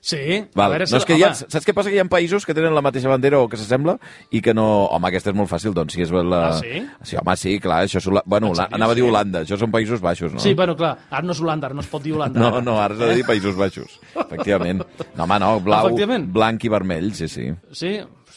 Sí, 0.07 0.21
Val. 0.55 0.69
a 0.69 0.77
veure, 0.77 0.85
no, 0.87 0.99
és 1.01 1.05
que 1.09 1.17
hi 1.19 1.23
ha, 1.27 1.33
saps 1.35 1.65
què 1.67 1.73
passa? 1.75 1.91
Que 1.91 1.97
hi 1.97 1.99
ha 1.99 2.05
països 2.07 2.45
que 2.47 2.55
tenen 2.55 2.71
la 2.77 2.83
mateixa 2.85 3.09
bandera 3.11 3.41
o 3.43 3.49
que 3.51 3.59
s'assembla 3.59 3.97
i 4.31 4.39
que 4.45 4.53
no... 4.55 4.85
Home, 4.95 5.09
aquesta 5.09 5.33
és 5.33 5.35
molt 5.35 5.51
fàcil, 5.51 5.73
doncs, 5.75 5.97
si 5.97 6.05
és 6.05 6.13
la... 6.15 6.43
Ah, 6.53 6.61
sí? 6.61 6.85
Sí, 7.03 7.17
home, 7.19 7.35
sí, 7.41 7.57
clar, 7.59 7.81
això 7.89 7.99
és... 7.99 8.07
Hola- 8.07 8.23
Bueno, 8.25 8.53
En 8.55 8.61
la... 8.61 8.69
anava 8.79 8.95
a 8.95 8.99
dir? 9.01 9.03
Holanda, 9.09 9.41
això 9.43 9.59
són 9.59 9.73
Països 9.75 9.99
Baixos, 10.05 10.31
no? 10.37 10.39
Sí, 10.45 10.53
bueno, 10.55 10.77
clar, 10.79 10.93
ara 11.11 11.27
no 11.27 11.35
és 11.35 11.41
Holanda, 11.43 11.67
ara 11.73 11.75
no 11.75 11.83
es 11.83 11.89
pot 11.91 12.05
dir 12.07 12.15
Holanda. 12.15 12.39
No, 12.39 12.53
ara. 12.53 12.62
no, 12.62 12.77
ara 12.79 12.95
s'ha 12.95 13.09
de 13.11 13.17
dir 13.19 13.27
Països 13.27 13.59
Baixos, 13.59 13.99
efectivament. 14.29 14.85
No, 15.17 15.25
home, 15.27 15.41
no, 15.43 15.51
blau, 15.67 15.91
blanc 16.39 16.69
i 16.69 16.71
vermell, 16.77 17.11
sí, 17.19 17.27
sí. 17.33 17.49
Sí? 17.75 17.97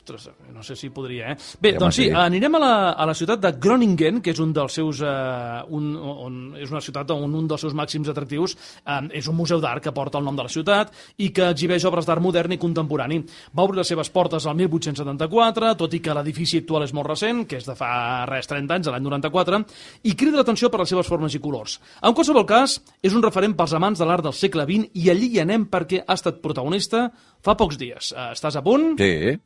Ostres, 0.09 0.35
no 0.53 0.63
sé 0.63 0.75
si 0.75 0.89
podria, 0.89 1.31
eh? 1.31 1.37
Bé, 1.61 1.73
home, 1.75 1.83
doncs 1.83 1.99
sí, 1.99 2.07
anirem 2.09 2.55
a 2.57 2.61
la, 2.61 2.73
a 2.97 3.05
la 3.05 3.13
ciutat 3.13 3.41
de 3.43 3.51
Groningen, 3.61 4.21
que 4.25 4.33
és 4.33 4.39
un 4.41 4.53
dels 4.55 4.73
seus... 4.79 5.01
Eh, 5.05 5.75
un, 5.75 5.91
on, 5.99 6.39
és 6.57 6.71
una 6.73 6.81
ciutat 6.81 7.11
on 7.13 7.35
un 7.35 7.49
dels 7.49 7.61
seus 7.61 7.75
màxims 7.77 8.09
atractius 8.09 8.55
eh, 8.55 8.99
és 9.19 9.29
un 9.29 9.37
museu 9.37 9.61
d'art 9.61 9.83
que 9.85 9.93
porta 9.93 10.17
el 10.17 10.25
nom 10.25 10.37
de 10.37 10.45
la 10.45 10.51
ciutat 10.51 10.93
i 11.21 11.29
que 11.35 11.51
exhibeix 11.53 11.85
obres 11.85 12.07
d'art 12.09 12.23
modern 12.23 12.55
i 12.55 12.59
contemporani. 12.61 13.19
Va 13.53 13.67
obrir 13.67 13.81
les 13.81 13.91
seves 13.91 14.09
portes 14.13 14.47
al 14.49 14.57
1874, 14.57 15.73
tot 15.79 15.93
i 15.93 16.01
que 16.03 16.15
l'edifici 16.17 16.63
actual 16.63 16.87
és 16.87 16.95
molt 16.97 17.11
recent, 17.11 17.45
que 17.49 17.59
és 17.61 17.69
de 17.69 17.77
fa 17.77 17.91
res 18.29 18.49
30 18.49 18.79
anys, 18.79 18.89
l'any 18.89 19.05
94, 19.05 19.61
i 20.09 20.15
crida 20.17 20.41
l'atenció 20.41 20.71
per 20.73 20.81
les 20.83 20.93
seves 20.95 21.09
formes 21.09 21.35
i 21.37 21.43
colors. 21.43 21.77
En 22.01 22.17
qualsevol 22.17 22.47
cas, 22.49 22.79
és 23.05 23.13
un 23.13 23.25
referent 23.25 23.53
pels 23.57 23.77
amants 23.77 24.01
de 24.01 24.09
l'art 24.09 24.25
del 24.25 24.37
segle 24.37 24.65
XX 24.65 24.89
i 24.97 25.11
allí 25.13 25.33
hi 25.35 25.43
anem 25.45 25.69
perquè 25.69 26.01
ha 26.05 26.17
estat 26.17 26.41
protagonista 26.41 27.09
fa 27.45 27.55
pocs 27.59 27.77
dies. 27.79 28.13
Eh, 28.15 28.31
estàs 28.33 28.57
a 28.59 28.65
punt? 28.65 28.95
Sí. 28.99 29.37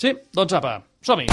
Sí, 0.00 0.14
doncs 0.32 0.54
apa, 0.56 0.78
som-hi. 1.04 1.26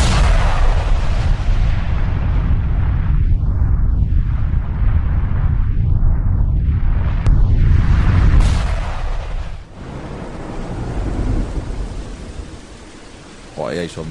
Oh, 13.55 13.71
ja 13.71 13.85
hi 13.85 13.87
som. 13.87 14.03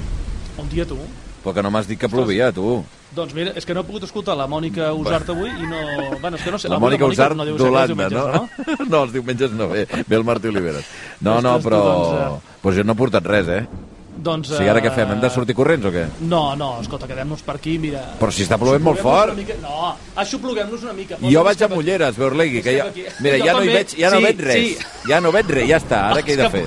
Un 0.57 0.65
dia 0.73 0.87
tu. 0.89 0.97
Però 1.43 1.53
que 1.53 1.61
no 1.61 1.69
m'has 1.69 1.85
dit 1.85 2.01
que 2.01 2.09
plovia, 2.09 2.49
tu. 2.49 2.81
Doncs 3.13 3.37
mira, 3.37 3.53
és 3.53 3.61
que 3.61 3.77
no 3.77 3.85
he 3.85 3.87
pogut 3.87 4.09
escoltar 4.09 4.33
la 4.39 4.49
Mònica 4.49 4.89
Usart 4.97 5.29
avui 5.35 5.53
i 5.53 5.69
no... 5.69 5.83
Bueno, 6.17 6.33
és 6.33 6.41
que 6.41 6.49
no 6.49 6.57
sé, 6.57 6.73
La 6.73 6.81
avui 6.81 6.97
Mònica 6.97 7.05
Usart 7.05 7.37
no 7.37 7.45
d'Holanda, 7.45 8.09
no? 8.09 8.47
diumenges, 8.49 8.89
No, 8.91 9.03
els 9.03 9.13
diumenges 9.13 9.53
no, 9.53 9.69
ve, 9.69 9.85
ve 9.85 10.17
el 10.17 10.25
Martí 10.25 10.49
Oliveres. 10.49 10.89
No, 11.21 11.37
no, 11.45 11.59
però... 11.61 11.83
doncs, 11.85 12.55
Pues 12.65 12.81
jo 12.81 12.83
no 12.83 12.97
he 12.97 13.05
portat 13.05 13.29
res, 13.29 13.53
eh? 13.53 13.86
Doncs, 14.17 14.49
O 14.51 14.57
sigui, 14.57 14.69
ara 14.71 14.81
què 14.81 14.89
fem? 14.95 15.11
Hem 15.13 15.19
de 15.21 15.27
eh, 15.29 15.33
sortir 15.33 15.53
corrents 15.55 15.85
o 15.85 15.91
què? 15.93 16.03
No, 16.25 16.55
no, 16.57 16.71
escolta, 16.81 17.05
quedem-nos 17.09 17.43
per 17.45 17.55
aquí, 17.59 17.77
mira... 17.79 18.01
Però 18.19 18.31
si 18.33 18.43
està 18.47 18.57
plovent 18.57 18.81
molt 18.83 18.99
fort. 19.03 19.35
Mica... 19.37 19.53
No, 19.61 19.91
aixopluguem-nos 20.23 20.83
una 20.87 20.93
mica. 20.97 21.19
Jo 21.21 21.43
vaig 21.45 21.61
amb 21.67 21.77
ulleres, 21.77 22.17
Beurlegui, 22.17 22.63
que 22.65 22.73
ja... 22.79 22.87
Mira, 23.21 23.37
ja 23.45 23.53
no 23.53 23.61
hi 23.63 23.71
veig, 23.75 23.93
ja 23.99 24.09
no 24.13 24.17
Sí, 24.21 24.25
veig 24.25 24.41
res. 24.47 24.55
sí. 24.57 25.01
Ja 25.11 25.19
no 25.21 25.31
veig 25.35 25.51
res, 25.53 25.67
ja 25.69 25.77
està. 25.83 25.99
Ara 26.15 26.23
què 26.25 26.33
he 26.33 26.39
de 26.41 26.49
fer? 26.55 26.65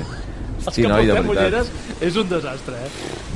Els 0.61 0.75
Sí, 0.77 0.83
que 0.85 0.89
de 0.93 1.15
portem 1.17 1.29
ulleres 1.33 1.71
és 2.05 2.17
un 2.21 2.29
desastre, 2.29 2.77
eh? 2.85 2.91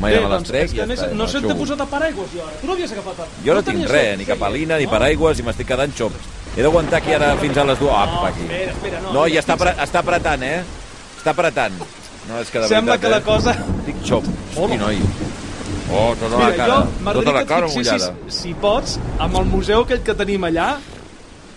Ja 0.04 0.20
me 0.20 0.28
les 0.34 0.42
trec 0.44 0.66
i 0.68 0.72
que 0.74 0.76
ja 0.76 0.84
a 0.84 0.86
més, 0.90 1.00
està, 1.00 1.14
no 1.16 1.26
sé 1.26 1.38
on 1.40 1.46
t'he 1.48 1.54
posat 1.56 1.80
a 1.80 1.86
paraigües, 1.88 2.30
jo. 2.36 2.46
Tu 2.60 2.66
no 2.68 2.74
havies 2.76 2.92
agafat... 2.92 3.22
a- 3.24 3.28
Jo 3.46 3.54
no 3.56 3.62
tinc 3.64 3.78
tenies 3.80 3.90
res, 3.90 4.18
ni 4.20 4.26
sí. 4.26 4.30
capelina, 4.30 4.76
ni 4.78 4.84
No? 4.84 4.92
paraigües, 4.92 5.40
i 5.40 5.46
m'estic 5.46 5.66
quedant 5.72 5.94
xop. 5.96 6.12
He 6.54 6.62
d'aguantar 6.62 7.00
aquí 7.00 7.14
ara 7.16 7.32
fins 7.40 7.56
a 7.56 7.64
les 7.64 7.80
dues. 7.80 7.90
Apa, 7.96 8.12
No, 8.12 8.24
aquí. 8.28 8.44
espera, 8.44 8.72
espera, 8.76 9.00
no. 9.08 9.12
No, 9.16 9.26
i 9.26 9.38
està, 9.40 9.56
està 9.88 10.04
apretant, 10.04 10.42
eh? 10.44 10.58
Està 11.18 11.32
apretant. 11.32 11.80
No, 12.28 12.38
és 12.40 12.48
que 12.52 12.60
de 12.60 12.68
Sembla 12.68 12.96
veritat, 12.96 13.00
que 13.00 13.10
la 13.10 13.18
eh? 13.18 13.24
cosa... 13.24 13.56
Xop. 14.04 14.24
Hosti, 14.56 14.76
noi. 14.78 14.98
Oh, 15.90 16.14
tota 16.18 16.36
la 16.36 16.44
Mira, 16.50 16.56
cara. 16.56 16.74
jo 17.04 17.12
Tota 17.20 17.32
la 17.32 17.44
cara 17.46 17.66
mullada. 17.68 18.12
si 18.28 18.54
pots, 18.54 18.98
amb 19.18 19.36
el 19.36 19.44
museu 19.46 19.82
aquell 19.84 20.02
que 20.02 20.14
tenim 20.14 20.44
allà, 20.44 20.74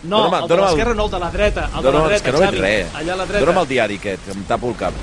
no, 0.03 0.25
el 0.41 0.47
de 0.47 0.55
l'esquerra, 0.57 0.93
no, 0.93 1.05
el 1.05 1.11
de 1.11 1.19
la 1.19 1.29
dreta, 1.31 1.69
el 1.75 1.83
de 1.83 1.91
la 1.91 2.01
dreta, 2.07 2.23
que 2.23 2.31
no 2.31 2.39
Xavi, 2.45 2.57
res. 2.59 2.87
allà 2.93 3.13
a 3.13 3.15
la 3.17 3.25
dreta. 3.25 3.45
Dóna'm 3.45 3.61
el 3.63 3.67
diari 3.67 3.95
aquest, 4.01 4.25
que 4.25 4.31
em 4.31 4.43
tapo 4.47 4.69
el 4.69 4.75
cap. 4.75 4.93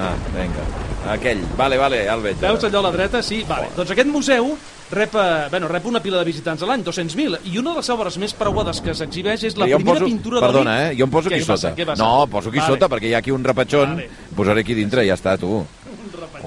Ah, 0.00 0.12
vinga. 0.34 0.66
Aquell. 1.12 1.40
Vale, 1.56 1.76
vale, 1.78 2.04
ja 2.06 2.14
el 2.14 2.20
veig. 2.22 2.36
Veus 2.40 2.64
allò 2.64 2.78
a 2.80 2.82
la 2.82 2.90
dreta? 2.92 3.22
Sí, 3.22 3.44
vale. 3.48 3.68
Doncs 3.76 3.90
aquest 3.90 4.08
museu 4.08 4.56
rep, 4.90 5.14
eh, 5.14 5.46
bueno, 5.50 5.68
rep 5.68 5.86
una 5.86 6.00
pila 6.00 6.18
de 6.18 6.24
visitants 6.24 6.62
a 6.62 6.66
l'any, 6.66 6.82
200.000, 6.84 7.38
i 7.44 7.58
una 7.58 7.70
de 7.70 7.76
les 7.76 7.88
obres 7.90 8.16
més 8.18 8.32
preuades 8.34 8.80
que 8.80 8.94
s'exhibeix 8.94 9.42
és 9.44 9.56
la 9.56 9.66
jo 9.68 9.76
primera 9.76 9.98
poso, 9.98 10.06
pintura 10.06 10.40
Perdona, 10.40 10.76
d'oli. 10.78 10.92
eh? 10.92 10.96
Jo 10.98 11.04
em 11.04 11.10
poso 11.10 11.28
Què 11.30 11.36
aquí 11.40 11.44
passa? 11.44 11.70
sota. 11.70 11.84
Passa? 11.86 12.02
No, 12.02 12.26
poso 12.26 12.48
aquí 12.50 12.58
Vale. 12.58 12.72
sota 12.74 12.88
perquè 12.88 13.08
hi 13.10 13.14
ha 13.14 13.18
aquí 13.18 13.30
un 13.30 13.44
repatxon. 13.44 13.94
Vale. 13.96 14.08
Posaré 14.36 14.60
aquí 14.60 14.74
dintre 14.74 15.04
i 15.04 15.08
ja 15.08 15.14
està, 15.14 15.36
tu. 15.38 15.64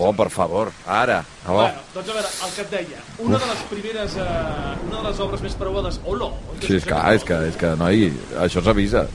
Oh, 0.02 0.12
per 0.18 0.30
favor, 0.34 0.72
ara. 0.88 1.20
Oh. 1.48 1.54
Bueno, 1.60 1.82
doncs 1.94 2.10
a 2.10 2.14
veure, 2.18 2.28
el 2.46 2.54
que 2.56 2.62
et 2.66 2.72
deia, 2.74 3.02
una 3.22 3.38
de 3.38 3.46
les 3.52 3.60
primeres, 3.70 4.16
eh, 4.18 4.88
una 4.88 5.02
de 5.02 5.08
les 5.10 5.20
obres 5.22 5.42
més 5.46 5.54
preuades, 5.60 6.00
Olo! 6.06 6.32
Sí, 6.62 6.76
és 6.80 6.86
que, 6.90 7.02
és 7.16 7.24
que, 7.28 7.38
és 7.52 7.56
que, 7.60 7.76
noi, 7.78 8.08
això 8.42 8.64
s'avisa. 8.66 9.06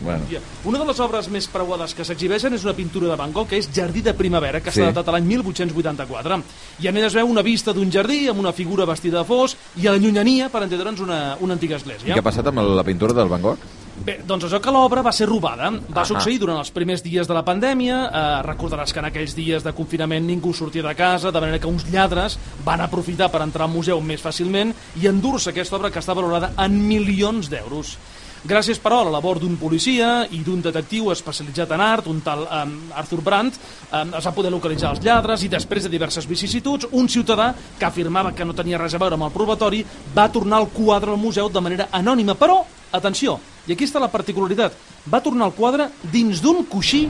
Bueno. 0.00 0.24
Una 0.64 0.78
de 0.80 0.84
les 0.88 1.00
obres 1.04 1.26
més 1.28 1.44
preuades 1.52 1.92
que 1.92 2.06
s'exhibeixen 2.08 2.54
és 2.56 2.62
una 2.64 2.72
pintura 2.72 3.10
de 3.10 3.16
Van 3.20 3.34
Gogh 3.36 3.50
que 3.50 3.58
és 3.60 3.66
Jardí 3.74 4.00
de 4.00 4.14
Primavera, 4.16 4.62
que 4.64 4.70
Sí. 4.72 4.80
s'ha 4.80 4.86
datat 4.94 5.08
a 5.10 5.12
l'any 5.12 5.26
1884. 5.28 6.38
I 6.80 6.88
a 6.88 6.92
més 6.92 7.04
es 7.10 7.14
veu 7.18 7.26
una 7.28 7.42
vista 7.42 7.74
d'un 7.76 7.90
jardí 7.92 8.22
amb 8.28 8.40
una 8.40 8.52
figura 8.56 8.86
vestida 8.88 9.18
de 9.18 9.24
fos 9.28 9.56
i 9.76 9.86
a 9.86 9.92
la 9.92 9.98
llunyania, 9.98 10.48
per 10.48 10.62
entendre'ns, 10.62 11.00
una, 11.04 11.36
una 11.40 11.52
antiga 11.52 11.74
I 11.76 11.80
església. 11.82 12.14
què 12.14 12.18
ha 12.18 12.22
passat 12.22 12.46
amb 12.46 12.60
la 12.64 12.82
pintura 12.84 13.12
del 13.12 13.28
Van 13.28 13.42
Gogh? 13.42 13.58
Bé, 14.00 14.14
doncs 14.24 14.46
això 14.46 14.62
que 14.64 14.72
l'obra 14.72 15.02
va 15.04 15.12
ser 15.12 15.26
robada. 15.28 15.68
Va 15.70 16.02
Ahà. 16.02 16.08
succeir 16.08 16.38
durant 16.40 16.56
els 16.58 16.70
primers 16.72 17.02
dies 17.04 17.28
de 17.28 17.34
la 17.36 17.44
pandèmia. 17.44 17.98
Eh, 18.06 18.42
recordaràs 18.46 18.94
que 18.94 19.00
en 19.02 19.10
aquells 19.10 19.34
dies 19.36 19.62
de 19.62 19.74
confinament 19.76 20.24
ningú 20.26 20.54
sortia 20.54 20.82
de 20.82 20.94
casa, 20.94 21.30
de 21.30 21.40
manera 21.40 21.58
que 21.58 21.68
uns 21.68 21.84
lladres 21.92 22.38
van 22.64 22.80
aprofitar 22.80 23.30
per 23.30 23.42
entrar 23.42 23.66
al 23.66 23.74
museu 23.74 24.00
més 24.00 24.22
fàcilment 24.22 24.72
i 24.96 25.06
endur-se 25.06 25.50
aquesta 25.50 25.76
obra 25.76 25.90
que 25.90 26.00
està 26.00 26.14
valorada 26.14 26.52
en 26.56 26.80
milions 26.88 27.50
d'euros. 27.50 27.98
Gràcies, 28.42 28.78
però, 28.80 29.02
a 29.02 29.04
la 29.04 29.10
labor 29.10 29.38
d'un 29.38 29.58
policia 29.60 30.26
i 30.32 30.38
d'un 30.40 30.62
detectiu 30.62 31.10
especialitzat 31.12 31.74
en 31.76 31.80
art, 31.84 32.06
un 32.08 32.22
tal 32.24 32.46
um, 32.46 32.72
Arthur 32.96 33.20
Brandt, 33.20 33.58
um, 33.92 34.14
es 34.16 34.24
va 34.24 34.32
poder 34.32 34.50
localitzar 34.50 34.94
els 34.94 35.04
lladres 35.04 35.44
i 35.44 35.50
després 35.52 35.84
de 35.84 35.92
diverses 35.92 36.24
vicissituds, 36.26 36.88
un 36.92 37.06
ciutadà 37.06 37.52
que 37.78 37.84
afirmava 37.84 38.32
que 38.32 38.46
no 38.48 38.56
tenia 38.56 38.78
res 38.80 38.94
a 38.94 38.98
veure 39.02 39.18
amb 39.20 39.28
el 39.28 39.34
probatori 39.34 39.84
va 40.16 40.30
tornar 40.32 40.62
el 40.62 40.70
quadre 40.72 41.12
al 41.12 41.20
museu 41.20 41.50
de 41.52 41.60
manera 41.60 41.90
anònima. 41.92 42.32
Però, 42.40 42.62
atenció, 42.96 43.38
i 43.66 43.74
aquí 43.74 43.86
està 43.86 44.00
la 44.02 44.10
particularitat, 44.12 44.76
va 45.10 45.22
tornar 45.24 45.50
el 45.50 45.56
quadre 45.56 45.90
dins 46.12 46.40
d'un 46.42 46.64
coixí 46.68 47.06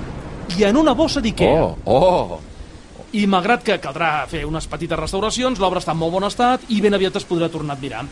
i 0.57 0.65
en 0.67 0.79
una 0.81 0.95
bossa 0.99 1.23
d'Ikea. 1.23 1.63
Oh, 1.63 1.77
oh! 1.85 2.41
I 3.13 3.25
malgrat 3.27 3.65
que 3.67 3.79
caldrà 3.83 4.27
fer 4.31 4.45
unes 4.47 4.69
petites 4.71 4.99
restauracions, 4.99 5.59
l'obra 5.59 5.83
està 5.83 5.95
en 5.95 5.99
molt 5.99 6.15
bon 6.15 6.27
estat 6.27 6.67
i 6.71 6.81
ben 6.83 6.95
aviat 6.95 7.17
es 7.19 7.27
podrà 7.27 7.51
tornar 7.51 7.75
a 7.75 7.79
admirar. 7.79 8.05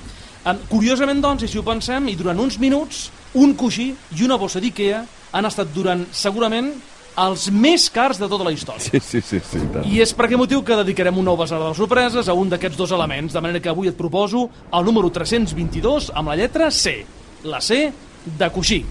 Curiosament, 0.71 1.21
doncs, 1.23 1.45
i 1.45 1.51
si 1.51 1.59
ho 1.59 1.65
pensem, 1.67 2.09
i 2.09 2.17
durant 2.19 2.39
uns 2.41 2.59
minuts, 2.59 3.09
un 3.39 3.55
coixí 3.59 3.91
i 3.93 4.25
una 4.25 4.39
bossa 4.41 4.63
d'Ikea 4.63 5.03
han 5.37 5.47
estat 5.47 5.75
durant, 5.75 6.07
segurament, 6.15 6.73
els 7.19 7.49
més 7.51 7.89
cars 7.91 8.21
de 8.21 8.29
tota 8.31 8.47
la 8.47 8.53
història. 8.55 8.87
Sí, 8.87 9.01
sí, 9.03 9.21
sí, 9.21 9.41
sí. 9.43 9.61
tant. 9.75 9.87
I 9.91 10.03
és 10.05 10.15
per 10.15 10.27
aquest 10.27 10.41
motiu 10.41 10.63
que 10.65 10.79
dedicarem 10.79 11.19
un 11.19 11.27
nou 11.27 11.39
basar 11.39 11.59
de 11.61 11.71
sorpreses 11.77 12.31
a 12.31 12.37
un 12.39 12.51
d'aquests 12.53 12.79
dos 12.79 12.95
elements, 12.95 13.35
de 13.35 13.43
manera 13.43 13.63
que 13.63 13.73
avui 13.73 13.91
et 13.91 13.99
proposo 13.99 14.47
el 14.71 14.87
número 14.87 15.11
322 15.15 16.13
amb 16.15 16.31
la 16.31 16.39
lletra 16.39 16.71
C. 16.71 17.01
La 17.45 17.61
C 17.63 17.89
de 18.39 18.51
coixí. 18.55 18.83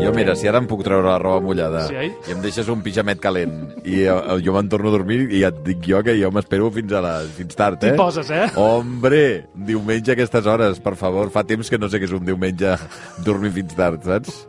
Jo, 0.00 0.12
mira, 0.16 0.32
si 0.34 0.48
ara 0.48 0.58
em 0.62 0.66
puc 0.68 0.80
treure 0.84 1.04
la 1.04 1.18
roba 1.20 1.42
mullada 1.44 1.82
Sí, 1.90 1.96
oi? 2.00 2.08
i 2.28 2.32
em 2.32 2.40
deixes 2.40 2.68
un 2.72 2.80
pijamet 2.84 3.20
calent 3.20 3.52
i 3.84 3.98
eh, 4.08 4.14
jo 4.42 4.54
me'n 4.56 4.70
torno 4.72 4.88
a 4.88 4.94
dormir 4.94 5.26
i 5.28 5.42
ja 5.42 5.50
et 5.52 5.58
dic 5.66 5.84
jo 5.90 6.00
que 6.06 6.14
jo 6.16 6.30
m'espero 6.32 6.70
fins 6.72 6.94
a 6.96 7.02
la, 7.04 7.12
fins 7.36 7.56
tard, 7.58 7.76
eh? 7.84 7.92
T'hi 7.92 7.98
poses, 8.00 8.30
eh? 8.32 8.46
Hombre, 8.60 9.20
diumenge 9.68 10.14
a 10.14 10.16
aquestes 10.16 10.48
hores, 10.48 10.80
per 10.80 10.94
favor. 10.96 11.28
Fa 11.34 11.44
temps 11.44 11.68
que 11.68 11.78
no 11.78 11.90
sé 11.92 12.00
què 12.00 12.08
és 12.08 12.16
un 12.16 12.24
diumenge 12.24 12.72
dormir 13.28 13.52
fins 13.60 13.76
tard, 13.76 14.00
saps? 14.08 14.46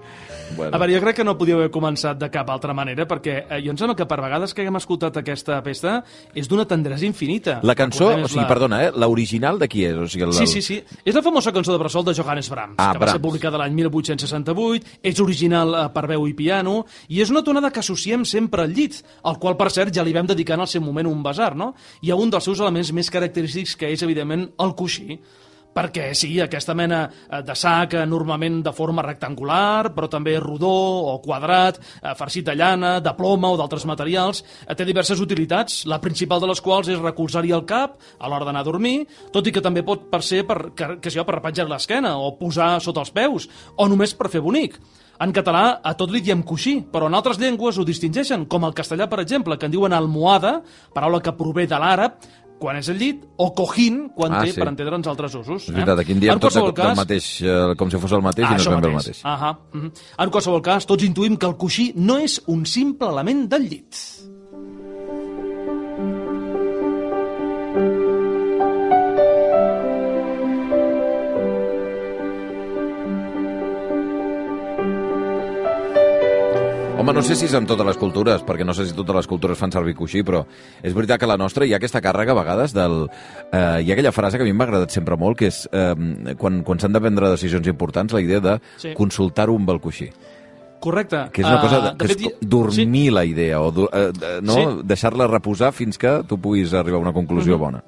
Bueno. 0.56 0.76
A 0.76 0.80
veure, 0.80 0.94
jo 0.96 1.02
crec 1.04 1.16
que 1.22 1.24
no 1.24 1.38
podia 1.40 1.56
haver 1.56 1.70
començat 1.72 2.18
de 2.20 2.30
cap 2.34 2.50
altra 2.50 2.74
manera, 2.74 3.06
perquè 3.10 3.36
eh, 3.48 3.60
jo 3.64 3.72
em 3.72 3.78
sembla 3.80 3.96
que 3.96 4.06
per 4.10 4.20
vegades 4.22 4.54
que 4.54 4.62
haguem 4.66 4.78
escoltat 4.80 5.18
aquesta 5.22 5.62
peça 5.64 5.98
és 6.36 6.48
d'una 6.50 6.66
tendresa 6.70 7.06
infinita. 7.06 7.60
La 7.64 7.76
cançó, 7.76 8.10
o 8.16 8.28
sigui, 8.28 8.42
la... 8.44 8.48
perdona, 8.50 8.82
eh? 8.86 8.92
l'original 8.96 9.60
de 9.62 9.68
qui 9.72 9.86
és? 9.88 9.96
O 9.98 10.08
sigui, 10.08 10.26
el, 10.28 10.34
Sí, 10.38 10.48
sí, 10.48 10.62
sí. 10.62 10.80
És 11.06 11.16
la 11.16 11.24
famosa 11.26 11.52
cançó 11.56 11.74
de 11.76 11.80
Bressol 11.82 12.06
de 12.06 12.14
Johannes 12.18 12.50
Brahms, 12.52 12.76
Ah, 12.78 12.92
que 12.94 13.00
va 13.00 13.08
ser 13.08 13.18
Brahms. 13.18 13.26
publicada 13.28 13.58
l'any 13.62 13.74
1868, 13.80 14.98
és 15.04 15.20
original 15.24 15.74
eh, 15.76 15.86
per 15.94 16.06
veu 16.12 16.28
i 16.28 16.34
piano, 16.38 16.82
i 17.10 17.22
és 17.22 17.30
una 17.34 17.44
tonada 17.44 17.72
que 17.72 17.80
associem 17.84 18.26
sempre 18.26 18.64
al 18.64 18.74
llit, 18.74 19.02
al 19.24 19.40
qual, 19.40 19.58
per 19.58 19.70
cert, 19.72 19.94
ja 19.96 20.04
li 20.04 20.14
vam 20.14 20.28
dedicar 20.30 20.56
en 20.60 20.66
el 20.66 20.72
seu 20.72 20.82
moment 20.82 21.08
un 21.08 21.24
basar, 21.24 21.56
no? 21.56 21.74
I 22.02 22.12
a 22.12 22.16
un 22.20 22.30
dels 22.30 22.44
seus 22.48 22.60
elements 22.60 22.92
més 22.94 23.10
característics, 23.12 23.76
que 23.78 23.90
és, 23.92 24.02
evidentment, 24.04 24.50
el 24.60 24.76
coixí 24.76 25.20
perquè 25.76 26.12
sí, 26.18 26.34
aquesta 26.44 26.76
mena 26.78 27.02
eh, 27.08 27.42
de 27.46 27.56
sac 27.58 27.96
eh, 27.96 28.06
normalment 28.10 28.62
de 28.66 28.74
forma 28.76 29.06
rectangular, 29.06 29.92
però 29.96 30.10
també 30.12 30.38
rodó 30.40 30.72
o 31.14 31.18
quadrat, 31.24 31.80
eh, 32.02 32.14
farcit 32.20 32.48
de 32.50 32.56
llana, 32.60 32.98
de 33.04 33.14
ploma 33.18 33.52
o 33.52 33.60
d'altres 33.60 33.86
materials, 33.90 34.44
té 34.78 34.86
diverses 34.88 35.20
utilitats, 35.24 35.84
la 35.90 36.02
principal 36.04 36.42
de 36.42 36.50
les 36.52 36.62
quals 36.64 36.92
és 36.92 37.02
recolzar-hi 37.02 37.54
el 37.56 37.66
cap 37.70 37.98
a 38.20 38.30
l'hora 38.30 38.48
d'anar 38.48 38.66
a 38.66 38.68
dormir, 38.68 39.06
tot 39.32 39.48
i 39.48 39.54
que 39.54 39.64
també 39.64 39.84
pot 39.88 40.10
per 40.12 40.22
ser 40.26 40.44
per, 40.48 40.60
que, 40.76 40.96
que 41.02 41.12
sigui, 41.12 41.26
per 41.28 41.38
repenjar 41.40 41.68
l'esquena 41.70 42.18
o 42.20 42.34
posar 42.40 42.74
sota 42.82 43.04
els 43.06 43.14
peus, 43.16 43.48
o 43.78 43.88
només 43.88 44.16
per 44.18 44.32
fer 44.32 44.44
bonic. 44.44 44.80
En 45.22 45.30
català 45.30 45.84
a 45.86 45.92
tot 45.94 46.10
li 46.10 46.18
diem 46.26 46.40
coixí, 46.42 46.80
però 46.90 47.06
en 47.06 47.14
altres 47.14 47.38
llengües 47.38 47.78
ho 47.78 47.84
distingeixen, 47.86 48.48
com 48.50 48.64
el 48.66 48.74
castellà, 48.74 49.06
per 49.10 49.20
exemple, 49.22 49.54
que 49.62 49.68
en 49.70 49.74
diuen 49.76 49.94
almohada, 49.94 50.56
paraula 50.96 51.20
que 51.22 51.36
prové 51.38 51.68
de 51.70 51.78
l'àrab, 51.78 52.16
quan 52.62 52.78
és 52.78 52.88
el 52.94 53.00
llit, 53.02 53.24
o 53.42 53.48
cojín, 53.58 54.04
quan 54.14 54.36
Ah, 54.38 54.44
té, 54.46 54.52
sí. 54.54 54.60
per 54.62 54.68
entendre'ns 54.70 55.08
altres 55.10 55.34
usos. 55.40 55.64
És 55.68 55.74
veritat, 55.74 56.00
aquí 56.04 56.14
en 56.14 56.20
diem 56.22 56.38
tots 56.40 56.54
qualsevol 56.54 56.74
del 56.78 56.96
mateix, 57.02 57.30
eh, 57.42 57.76
com 57.80 57.90
si 57.90 57.98
fos 57.98 58.12
el 58.14 58.22
mateix 58.22 58.46
Ah, 58.46 58.52
i 58.52 58.54
no 58.54 58.60
és 58.60 58.62
això 58.68 58.72
ben 58.76 58.82
bé 58.82 58.88
el 58.92 58.96
mateix. 58.96 59.24
mateix. 59.24 59.42
Ahà, 59.42 59.58
mhm. 59.74 59.92
En 60.20 60.30
qualsevol 60.30 60.62
cas, 60.62 60.86
tots 60.86 61.04
intuïm 61.04 61.38
que 61.38 61.48
el 61.50 61.58
coixí 61.58 61.92
no 61.96 62.20
és 62.20 62.42
un 62.48 62.66
simple 62.66 63.08
element 63.10 63.48
del 63.50 63.68
llit. 63.68 63.96
Home, 77.02 77.14
no 77.18 77.22
sé 77.26 77.36
si 77.36 77.46
és 77.50 77.54
en 77.58 77.66
totes 77.68 77.86
les 77.86 77.98
cultures, 77.98 78.44
perquè 78.48 78.66
no 78.66 78.74
sé 78.78 78.86
si 78.88 78.94
totes 78.96 79.16
les 79.16 79.28
cultures 79.28 79.58
fan 79.60 79.72
servir 79.74 79.96
coixí, 79.98 80.22
però 80.24 80.44
és 80.82 80.94
veritat 80.94 81.20
que 81.20 81.28
la 81.30 81.38
nostra 81.38 81.66
hi 81.66 81.74
ha 81.74 81.78
aquesta 81.82 82.02
càrrega 82.02 82.32
a 82.36 82.40
vegades 82.40 82.74
del... 82.78 83.08
Eh, 83.52 83.82
hi 83.84 83.90
ha 83.92 83.94
aquella 83.98 84.12
frase 84.16 84.38
que 84.38 84.44
a 84.46 84.48
mi 84.48 84.54
m'ha 84.54 84.66
agradat 84.70 84.92
sempre 84.94 85.18
molt, 85.18 85.38
que 85.42 85.50
és 85.52 85.64
eh, 85.72 86.36
quan, 86.38 86.62
quan 86.64 86.80
s'han 86.80 86.94
de 86.94 87.02
prendre 87.02 87.30
decisions 87.34 87.68
importants, 87.68 88.14
la 88.14 88.22
idea 88.22 88.40
de 88.40 88.60
Sí. 88.78 88.94
consultar-ho 88.98 89.56
amb 89.58 89.70
el 89.74 89.82
coixí. 89.82 90.10
Correcte. 90.82 91.28
Que 91.32 91.44
és 91.44 91.48
una 91.48 91.62
cosa 91.62 91.80
de, 91.82 91.90
de 91.92 91.98
que 91.98 92.08
fet, 92.10 92.22
és 92.22 92.26
hi- 92.28 92.48
dormir 92.50 93.12
la 93.14 93.24
idea, 93.26 93.60
o 93.62 93.70
eh, 93.94 94.40
no? 94.42 94.54
Sí. 94.56 94.64
deixar-la 94.90 95.28
reposar 95.28 95.72
fins 95.78 95.98
que 96.02 96.24
tu 96.28 96.40
puguis 96.42 96.74
arribar 96.74 96.98
a 96.98 97.04
una 97.04 97.14
conclusió 97.14 97.54
Mhm. 97.58 97.60
bona. 97.62 97.84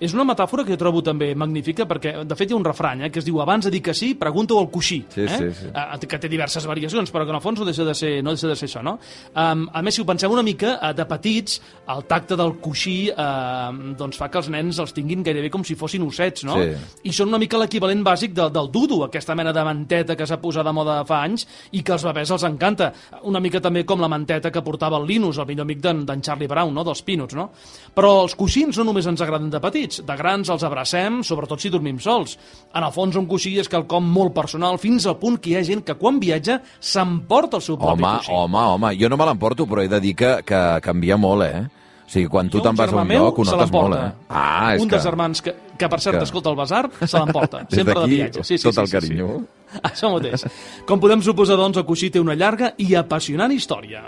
És 0.00 0.14
una 0.16 0.24
metàfora 0.24 0.64
que 0.64 0.72
jo 0.72 0.80
trobo 0.80 1.02
també 1.04 1.30
magnífica 1.36 1.84
perquè, 1.88 2.14
de 2.24 2.36
fet, 2.38 2.50
hi 2.50 2.56
ha 2.56 2.58
un 2.58 2.64
refrany 2.64 3.04
eh, 3.04 3.10
que 3.12 3.20
es 3.20 3.26
diu 3.26 3.40
abans 3.42 3.66
de 3.66 3.72
dir 3.74 3.82
que 3.84 3.94
sí, 3.96 4.14
pregunta-ho 4.18 4.60
al 4.62 4.70
coixí. 4.72 5.02
Sí, 5.12 5.26
eh? 5.26 5.36
sí, 5.36 5.50
sí. 5.60 5.68
Eh, 5.74 6.08
que 6.10 6.18
té 6.18 6.30
diverses 6.32 6.66
variacions, 6.66 7.12
però 7.12 7.26
que 7.26 7.34
en 7.34 7.38
el 7.38 7.44
fons 7.44 7.60
no 7.60 7.68
deixa 7.68 7.84
de 7.84 7.94
ser, 7.94 8.12
no 8.24 8.34
deixa 8.34 8.48
de 8.48 8.56
ser 8.56 8.68
això, 8.70 8.82
no? 8.84 8.96
Um, 9.34 9.66
a 9.76 9.82
més, 9.84 9.94
si 9.94 10.02
ho 10.02 10.06
pensem 10.08 10.32
una 10.32 10.44
mica, 10.46 10.76
eh, 10.78 10.92
de 10.96 11.06
petits, 11.08 11.60
el 11.92 12.04
tacte 12.08 12.38
del 12.38 12.56
coixí 12.62 12.96
eh, 13.10 13.94
doncs 13.98 14.18
fa 14.20 14.30
que 14.32 14.40
els 14.40 14.50
nens 14.52 14.80
els 14.82 14.94
tinguin 14.96 15.24
gairebé 15.26 15.50
com 15.52 15.64
si 15.66 15.76
fossin 15.78 16.06
ossets, 16.06 16.46
no? 16.48 16.56
Sí. 16.60 16.72
I 17.10 17.14
són 17.14 17.32
una 17.32 17.40
mica 17.42 17.60
l'equivalent 17.60 18.02
bàsic 18.06 18.34
de, 18.36 18.48
del 18.54 18.70
dudu, 18.72 19.02
aquesta 19.06 19.36
mena 19.38 19.52
de 19.56 19.64
manteta 19.66 20.16
que 20.16 20.28
s'ha 20.28 20.40
posat 20.42 20.66
de 20.66 20.74
moda 20.76 21.00
fa 21.08 21.22
anys 21.26 21.46
i 21.76 21.84
que 21.84 21.94
als 21.96 22.06
bebès 22.08 22.32
els 22.34 22.46
encanta. 22.48 22.90
Una 23.28 23.42
mica 23.42 23.60
també 23.60 23.84
com 23.88 24.00
la 24.00 24.10
manteta 24.10 24.52
que 24.54 24.64
portava 24.64 25.00
el 25.00 25.08
Linus, 25.10 25.38
el 25.38 25.48
millor 25.50 25.68
amic 25.68 25.82
d'en 25.84 26.24
Charlie 26.24 26.48
Brown, 26.48 26.72
no? 26.74 26.84
dels 26.86 27.02
Peanuts, 27.06 27.36
no? 27.36 27.50
Però 27.94 28.12
els 28.24 28.36
coixins 28.38 28.78
no 28.78 28.86
només 28.88 29.08
ens 29.10 29.20
agraden 29.24 29.50
de 29.50 29.60
petits, 29.62 29.89
de 29.98 30.16
grans 30.16 30.48
els 30.54 30.62
abracem, 30.62 31.18
sobretot 31.26 31.60
si 31.60 31.70
dormim 31.74 31.98
sols. 31.98 32.36
En 32.74 32.86
el 32.86 32.92
fons, 32.94 33.16
un 33.18 33.26
coixí 33.26 33.56
és 33.58 33.68
quelcom 33.68 34.06
molt 34.06 34.32
personal, 34.36 34.78
fins 34.78 35.06
al 35.10 35.18
punt 35.18 35.40
que 35.42 35.50
hi 35.50 35.56
ha 35.58 35.64
gent 35.66 35.82
que 35.84 35.96
quan 35.98 36.20
viatja 36.22 36.60
s'emporta 36.78 37.58
el 37.58 37.62
seu 37.66 37.76
propi 37.80 38.02
Home, 38.04 38.14
coixí. 38.20 38.32
home, 38.32 38.58
home, 38.76 38.94
jo 39.00 39.08
no 39.10 39.16
me 39.20 39.26
l'emporto, 39.26 39.66
però 39.66 39.82
he 39.82 39.88
de 39.90 40.00
dir 40.00 40.14
que, 40.14 40.36
que 40.46 40.62
canvia 40.86 41.16
molt, 41.18 41.42
eh? 41.48 41.66
O 42.10 42.12
sigui, 42.12 42.26
quan 42.26 42.48
tu 42.50 42.58
te'n 42.58 42.74
vas 42.74 42.90
a 42.90 43.02
un 43.04 43.08
lloc, 43.12 43.36
ho 43.38 43.44
notes 43.46 43.70
molt, 43.70 43.94
eh? 43.94 44.08
Ah, 44.28 44.72
és 44.74 44.82
un 44.82 44.88
que... 44.88 44.96
dels 44.96 45.04
germans 45.06 45.42
que, 45.46 45.52
que 45.78 45.88
per 45.88 46.00
cert, 46.02 46.16
que- 46.18 46.24
escolta 46.26 46.50
el 46.50 46.56
basar, 46.58 46.88
se 47.04 47.16
l'emporta, 47.18 47.60
sempre 47.70 47.94
de 48.00 48.06
viatge. 48.10 48.42
Sí, 48.42 48.56
sí, 48.58 48.64
tot 48.66 48.74
sí, 48.74 48.80
el 48.80 48.88
sí, 48.88 48.96
carinyo. 48.96 49.28
Sí. 49.38 49.78
Això 49.92 50.10
mateix. 50.16 50.42
Com 50.88 50.98
podem 50.98 51.22
suposar, 51.22 51.54
doncs, 51.60 51.78
el 51.78 51.86
coixí 51.86 52.10
té 52.10 52.18
una 52.18 52.34
llarga 52.34 52.72
i 52.82 52.94
apassionant 52.98 53.54
història. 53.54 54.02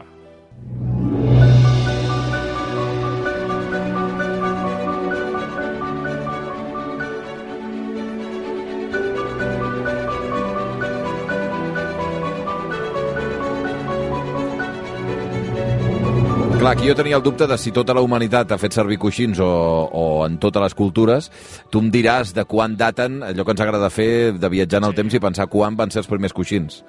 Clar, 16.63 16.77
aquí 16.77 16.87
jo 16.87 16.95
tenia 16.95 17.17
el 17.19 17.25
dubte 17.27 17.49
de 17.51 17.57
si 17.59 17.73
tota 17.75 17.91
la 17.91 18.05
humanitat 18.07 18.53
ha 18.55 18.57
fet 18.61 18.77
servir 18.77 18.95
coixins 19.03 19.41
o, 19.43 19.47
o 19.91 20.03
en 20.29 20.37
totes 20.39 20.63
les 20.63 20.77
cultures. 20.79 21.27
Tu 21.75 21.81
em 21.83 21.89
diràs 21.91 22.31
de 22.37 22.45
quan 22.47 22.77
daten 22.79 23.17
allò 23.27 23.43
que 23.43 23.51
ens 23.57 23.63
agrada 23.65 23.89
fer, 23.91 24.37
de 24.39 24.49
viatjar 24.53 24.79
en 24.79 24.87
el 24.87 24.93
Sí. 24.95 25.01
temps 25.01 25.15
i 25.19 25.21
pensar 25.25 25.49
quan 25.51 25.75
van 25.77 25.91
ser 25.91 25.99
els 26.05 26.07
primers 26.07 26.33
coixins. 26.33 26.85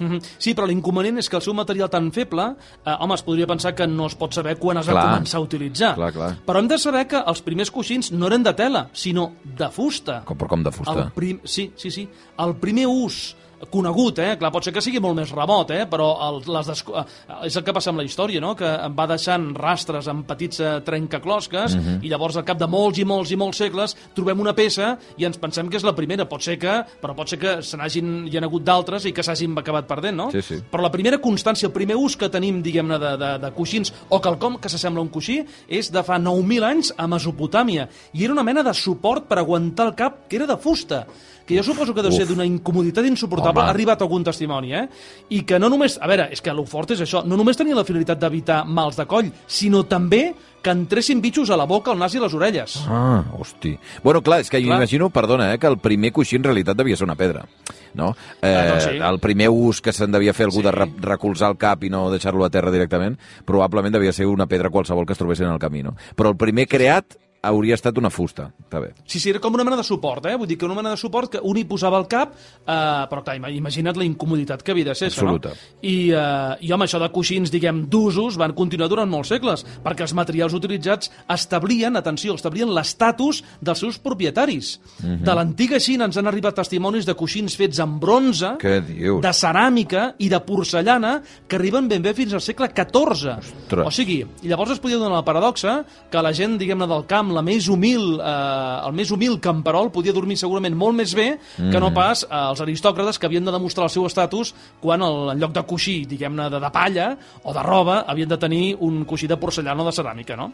-hmm. 0.00 0.20
Sí, 0.38 0.52
però 0.52 0.66
l'inconvenient 0.66 1.18
és 1.18 1.28
que 1.30 1.36
el 1.36 1.42
seu 1.42 1.54
material 1.54 1.88
tan 1.88 2.10
feble, 2.10 2.56
eh, 2.84 2.96
home, 2.98 3.14
es 3.14 3.22
podria 3.22 3.46
pensar 3.46 3.72
que 3.74 3.86
no 3.86 4.06
es 4.06 4.16
pot 4.16 4.34
saber 4.34 4.58
quan 4.58 4.78
es 4.78 4.88
va 4.88 4.92
Clar. 4.92 5.04
començar 5.14 5.36
a 5.38 5.40
utilitzar. 5.42 5.94
Clar, 5.94 6.12
clar. 6.12 6.36
Però 6.44 6.58
hem 6.58 6.66
de 6.68 6.78
saber 6.78 7.06
que 7.06 7.22
els 7.24 7.40
primers 7.40 7.70
coixins 7.70 8.10
no 8.10 8.26
eren 8.26 8.42
de 8.42 8.52
tela, 8.52 8.88
sinó 8.92 9.34
de 9.44 9.68
fusta. 9.70 10.22
Com, 10.24 10.36
però 10.36 10.48
com 10.48 10.62
de 10.64 10.70
El 10.70 10.74
fusta. 10.74 11.12
prim... 11.14 11.38
Sí, 11.44 11.72
sí, 11.76 11.88
sí. 11.92 12.08
El 12.36 12.56
primer 12.56 12.88
ús 12.88 13.36
conegut, 13.70 14.18
eh? 14.18 14.36
Clar, 14.38 14.50
pot 14.52 14.64
ser 14.64 14.72
que 14.74 14.82
sigui 14.84 15.00
molt 15.00 15.16
més 15.18 15.30
remot, 15.34 15.70
eh? 15.74 15.84
Però 15.90 16.08
el, 16.28 16.40
les 16.54 16.66
desco... 16.70 16.96
eh, 16.98 17.04
és 17.48 17.56
el 17.56 17.64
que 17.64 17.72
passa 17.72 17.90
amb 17.90 18.00
la 18.02 18.04
història, 18.06 18.40
no? 18.40 18.54
Que 18.56 18.68
va 18.94 19.06
deixant 19.10 19.50
rastres 19.56 20.08
amb 20.08 20.26
petits 20.28 20.60
eh, 20.60 20.80
trencaclosques 20.84 21.74
Mhm. 21.76 22.00
i 22.04 22.08
llavors 22.08 22.36
al 22.36 22.44
cap 22.44 22.58
de 22.58 22.66
molts 22.66 22.98
i 22.98 23.04
molts 23.04 23.30
i 23.32 23.36
molts 23.36 23.58
segles 23.58 23.96
trobem 24.14 24.40
una 24.40 24.54
peça 24.54 24.96
i 25.16 25.24
ens 25.24 25.38
pensem 25.38 25.68
que 25.68 25.76
és 25.76 25.84
la 25.84 25.94
primera. 25.94 26.26
Pot 26.28 26.42
ser 26.42 26.58
que, 26.58 26.84
però 27.02 27.14
pot 27.14 27.28
ser 27.28 27.38
que 27.38 27.62
se 27.62 27.76
n'hagin 27.76 28.26
hi 28.30 28.36
ha 28.36 28.42
hagut 28.44 28.64
d'altres 28.64 29.04
i 29.06 29.12
que 29.12 29.22
s'hagin 29.22 29.56
acabat 29.58 29.86
perdent, 29.86 30.16
no? 30.16 30.30
Sí, 30.30 30.42
sí. 30.42 30.60
Però 30.70 30.82
la 30.82 30.90
primera 30.90 31.18
constància, 31.18 31.66
el 31.66 31.72
primer 31.72 31.96
ús 31.96 32.16
que 32.16 32.28
tenim, 32.28 32.62
diguem-ne, 32.62 32.98
de, 32.98 33.16
de, 33.20 33.32
de 33.38 33.50
coixins 33.52 33.92
o 34.08 34.20
quelcom 34.20 34.58
que 34.58 34.68
s'assembla 34.68 35.00
a 35.00 35.04
un 35.04 35.10
coixí 35.12 35.44
és 35.68 35.90
de 35.92 36.02
fa 36.02 36.18
9.000 36.18 36.64
anys 36.64 36.92
a 36.96 37.06
Mesopotàmia 37.06 37.88
i 38.14 38.24
era 38.24 38.32
una 38.32 38.42
mena 38.46 38.62
de 38.62 38.74
suport 38.74 39.26
per 39.28 39.38
aguantar 39.38 39.86
el 39.88 39.94
cap 39.94 40.26
que 40.28 40.36
era 40.36 40.46
de 40.46 40.56
fusta 40.56 41.06
que 41.44 41.56
jo 41.58 41.62
suposo 41.62 41.92
que 41.92 42.00
deu 42.00 42.08
Uf. 42.10 42.16
ser 42.16 42.24
d'una 42.26 42.46
incomoditat 42.48 43.04
insuportable, 43.04 43.43
Home. 43.50 43.60
ha 43.60 43.70
arribat 43.70 44.02
algun 44.02 44.24
testimoni, 44.24 44.72
eh? 44.74 44.88
I 45.30 45.42
que 45.44 45.58
no 45.58 45.68
només, 45.68 45.98
a 46.00 46.06
veure, 46.06 46.28
és 46.32 46.40
que 46.40 46.50
el 46.50 46.66
fort 46.66 46.90
és 46.92 47.00
això, 47.00 47.24
no 47.24 47.36
només 47.36 47.56
tenia 47.56 47.74
la 47.74 47.84
finalitat 47.84 48.18
d'evitar 48.18 48.64
mals 48.66 48.96
de 48.96 49.06
coll, 49.06 49.30
sinó 49.46 49.84
també 49.84 50.34
que 50.64 50.70
entressin 50.70 51.20
bitxos 51.20 51.50
a 51.50 51.56
la 51.58 51.66
boca, 51.66 51.90
al 51.92 51.98
nas 51.98 52.14
i 52.14 52.18
les 52.18 52.32
orelles. 52.32 52.78
Ah, 52.88 53.22
hosti. 53.38 53.78
Bueno, 54.02 54.22
clar, 54.22 54.40
és 54.40 54.48
que 54.48 54.62
Clar. 54.62 54.78
imagino, 54.78 55.10
perdona, 55.10 55.52
eh, 55.52 55.58
que 55.58 55.66
el 55.66 55.76
primer 55.78 56.10
coixí 56.12 56.36
en 56.36 56.44
realitat 56.44 56.74
devia 56.76 56.96
ser 56.96 57.04
una 57.04 57.16
pedra, 57.16 57.44
no? 57.92 58.16
Eh, 58.40 58.48
Ah, 58.54 58.68
doncs 58.70 58.84
sí. 58.84 58.96
El 58.96 59.18
primer 59.20 59.50
ús 59.50 59.82
que 59.82 59.92
se'n 59.92 60.10
devia 60.10 60.32
fer 60.32 60.46
algú 60.46 60.60
Sí. 60.60 60.62
de 60.62 60.72
re 60.72 60.86
recolzar 61.00 61.50
el 61.50 61.58
cap 61.58 61.84
i 61.84 61.90
no 61.90 62.10
deixar-lo 62.10 62.44
a 62.46 62.50
terra 62.50 62.70
directament, 62.70 63.18
probablement 63.44 63.92
devia 63.92 64.12
ser 64.12 64.26
una 64.26 64.46
pedra 64.46 64.70
qualsevol 64.70 65.04
que 65.04 65.12
es 65.12 65.18
trobessin 65.18 65.46
en 65.46 65.52
el 65.52 65.58
camí, 65.58 65.82
no? 65.82 65.94
Però 66.16 66.30
el 66.30 66.36
primer 66.36 66.66
creat 66.66 67.14
hauria 67.46 67.74
estat 67.78 67.96
una 67.98 68.10
fusta, 68.10 68.50
està 68.64 68.80
bé. 68.80 68.92
Sí, 69.06 69.20
sí, 69.20 69.30
era 69.30 69.40
com 69.40 69.54
una 69.54 69.64
mena 69.64 69.76
de 69.76 69.84
suport, 69.84 70.24
eh? 70.26 70.36
Vull 70.36 70.48
dir 70.48 70.56
que 70.58 70.64
una 70.66 70.74
mena 70.74 70.90
de 70.90 70.96
suport 70.96 71.30
que 71.32 71.40
un 71.42 71.56
hi 71.56 71.64
posava 71.64 71.96
al 71.98 72.06
cap, 72.08 72.34
eh, 72.34 72.72
però 73.10 73.22
clar, 73.24 73.36
ima- 73.36 73.50
imagina't 73.50 73.96
la 73.96 74.04
incomoditat 74.04 74.62
que 74.62 74.72
havia 74.72 74.84
de 74.90 74.94
ser, 74.94 75.08
això, 75.08 75.22
Absoluta. 75.22 75.50
no? 75.50 75.54
I, 75.82 76.10
eh, 76.10 76.56
I, 76.68 76.72
home, 76.72 76.84
això 76.86 76.98
de 77.00 77.10
coixins, 77.12 77.50
diguem, 77.50 77.84
d'usos, 77.88 78.36
van 78.36 78.52
continuar 78.54 78.88
durant 78.88 79.08
molts 79.10 79.28
segles, 79.28 79.64
perquè 79.84 80.02
els 80.06 80.14
materials 80.14 80.54
utilitzats 80.54 81.10
establien, 81.28 81.96
atenció, 81.96 82.34
establien 82.34 82.72
l'estatus 82.74 83.42
dels 83.60 83.78
seus 83.78 83.98
propietaris. 83.98 84.80
Mhm. 85.02 85.22
De 85.24 85.34
l'antiga 85.34 85.78
Xina 85.80 86.04
ens 86.06 86.16
han 86.16 86.26
arribat 86.26 86.54
testimonis 86.56 87.06
de 87.06 87.14
coixins 87.14 87.56
fets 87.56 87.78
en 87.78 87.98
bronze, 88.00 88.56
de 88.60 89.32
ceràmica 89.34 90.14
i 90.18 90.28
de 90.28 90.40
porcellana 90.40 91.22
que 91.48 91.56
arriben 91.56 91.88
ben 91.88 92.02
bé 92.02 92.14
fins 92.14 92.32
al 92.34 92.40
segle 92.40 92.68
XIV. 92.74 93.38
Ostres. 93.38 93.86
O 93.86 93.90
sigui, 93.90 94.24
llavors 94.42 94.70
es 94.72 94.80
podia 94.80 94.96
donar 94.96 95.18
la 95.18 95.24
paradoxa 95.24 95.84
que 96.10 96.22
la 96.22 96.32
gent, 96.32 96.56
diguem-ne, 96.58 96.86
del 96.86 97.06
camp, 97.06 97.32
la 97.34 97.42
més 97.44 97.68
humil, 97.72 98.18
eh, 98.20 98.86
el 98.88 98.94
més 98.96 99.10
humil 99.14 99.38
camperol, 99.42 99.90
podia 99.94 100.14
dormir 100.14 100.36
segurament 100.40 100.76
molt 100.78 100.96
més 100.98 101.14
bé 101.16 101.26
que 101.58 101.80
no 101.82 101.90
pas 101.94 102.24
eh, 102.24 102.30
els 102.34 102.62
aristòcrates 102.64 103.18
que 103.18 103.28
havien 103.28 103.44
de 103.44 103.54
demostrar 103.54 103.88
el 103.88 103.92
seu 103.94 104.06
estatus 104.08 104.54
quan 104.82 105.02
el, 105.04 105.32
en 105.34 105.42
lloc 105.42 105.54
de 105.56 105.64
coixí, 105.68 105.96
diguem-ne, 106.08 106.48
de, 106.52 106.60
de 106.62 106.70
palla 106.74 107.10
o 107.42 107.54
de 107.56 107.64
roba, 107.66 108.02
havien 108.10 108.30
de 108.30 108.38
tenir 108.40 108.62
un 108.84 109.02
coixí 109.08 109.28
de 109.30 109.38
porcellana 109.40 109.82
o 109.84 109.88
de 109.88 109.94
ceràmica, 109.96 110.38
no? 110.38 110.50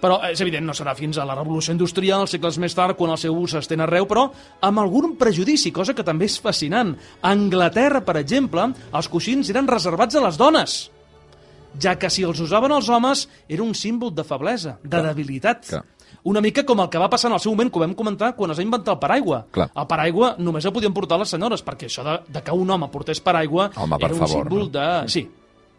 Però 0.00 0.20
és 0.30 0.40
evident, 0.40 0.64
no 0.66 0.76
serà 0.76 0.94
fins 0.98 1.18
a 1.18 1.26
la 1.28 1.36
revolució 1.38 1.74
industrial, 1.76 2.28
segles 2.30 2.60
més 2.62 2.76
tard, 2.76 2.96
quan 2.98 3.12
el 3.12 3.20
seu 3.20 3.36
ús 3.36 3.56
s'estén 3.56 3.82
arreu, 3.84 4.06
però 4.10 4.28
amb 4.66 4.82
algun 4.82 5.16
prejudici, 5.20 5.74
cosa 5.74 5.94
que 5.96 6.06
també 6.06 6.30
és 6.30 6.38
fascinant. 6.40 6.94
A 7.20 7.34
Anglaterra, 7.34 8.04
per 8.06 8.16
exemple, 8.20 8.70
els 8.94 9.10
coixins 9.12 9.50
eren 9.52 9.68
reservats 9.68 10.16
a 10.16 10.24
les 10.24 10.40
dones 10.40 10.80
ja 11.78 11.96
que 11.98 12.10
si 12.10 12.24
els 12.26 12.40
usaven 12.42 12.72
els 12.74 12.88
homes 12.90 13.26
era 13.48 13.62
un 13.62 13.74
símbol 13.78 14.14
de 14.14 14.24
feblesa, 14.26 14.78
de 14.82 15.02
debilitat. 15.06 15.66
Clar. 15.68 15.84
Una 16.24 16.40
mica 16.44 16.64
com 16.68 16.80
el 16.84 16.88
que 16.92 16.98
va 17.00 17.08
passar 17.10 17.30
en 17.30 17.34
el 17.38 17.40
seu 17.40 17.52
moment, 17.52 17.70
que 17.72 17.78
ho 17.78 17.82
vam 17.82 17.94
comentar, 17.96 18.34
quan 18.36 18.50
es 18.52 18.58
va 18.58 18.62
inventar 18.66 18.94
el 18.94 19.00
paraigua. 19.00 19.44
Clar. 19.50 19.70
El 19.74 19.86
paraigua 19.88 20.34
només 20.38 20.64
el 20.68 20.72
podien 20.76 20.92
portar 20.92 21.18
les 21.22 21.28
senyores, 21.32 21.64
perquè 21.64 21.88
això 21.88 22.04
de, 22.04 22.18
de 22.28 22.42
que 22.44 22.52
un 22.52 22.70
home 22.70 22.88
portés 22.92 23.20
paraigua 23.24 23.70
Home, 23.76 23.96
per 23.98 24.10
era 24.10 24.14
un 24.14 24.20
favor, 24.26 24.44
símbol 24.44 24.66
no? 24.66 24.68
de... 24.76 25.08
Sí, 25.08 25.24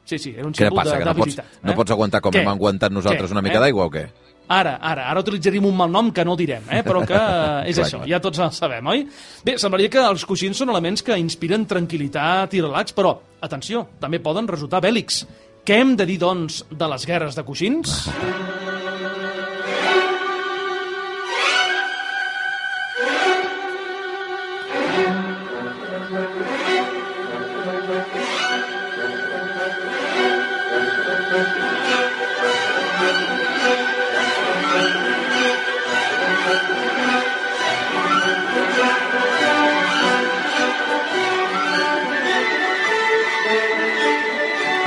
sí, 0.05 0.17
sí, 0.17 0.33
era 0.37 0.47
un 0.47 0.55
símbol 0.55 0.79
passa, 0.81 0.97
de 0.97 0.99
que 1.03 1.05
no 1.05 1.15
pots, 1.15 1.39
no 1.63 1.75
pots 1.77 1.91
aguantar 1.91 2.21
com 2.21 2.33
Què? 2.33 2.41
hem 2.41 2.49
aguantat 2.55 2.91
nosaltres 2.91 3.29
Què? 3.29 3.37
una 3.37 3.41
mica 3.45 3.59
Eh? 3.59 3.65
d'aigua 3.67 3.85
o 3.85 3.93
què? 3.93 4.05
Ara, 4.51 4.73
ara, 4.83 5.05
ara 5.07 5.21
utilitzaríem 5.21 5.63
un 5.69 5.77
mal 5.77 5.87
nom 5.93 6.09
que 6.11 6.25
no 6.27 6.33
direm, 6.35 6.65
eh? 6.73 6.81
però 6.83 7.05
que 7.07 7.15
eh, 7.15 7.69
és 7.71 7.77
Clar, 7.77 7.85
això, 7.85 8.01
clar. 8.01 8.09
ja 8.09 8.19
tots 8.19 8.41
el 8.43 8.51
sabem, 8.51 8.89
oi? 8.91 9.05
Bé, 9.45 9.55
semblaria 9.61 9.87
que 9.93 10.01
els 10.03 10.25
coixins 10.27 10.57
són 10.59 10.73
elements 10.73 11.05
que 11.07 11.15
inspiren 11.21 11.63
tranquil·litat 11.69 12.57
i 12.57 12.65
relax, 12.65 12.91
però, 12.97 13.13
atenció, 13.39 13.85
també 14.01 14.19
poden 14.19 14.49
resultar 14.51 14.81
bèl·lics. 14.83 15.21
Què 15.63 15.77
hem 15.79 15.95
de 15.95 16.09
dir, 16.09 16.17
doncs, 16.19 16.65
de 16.67 16.87
les 16.91 17.05
guerres 17.07 17.37
de 17.37 17.45
coixins? 17.47 17.95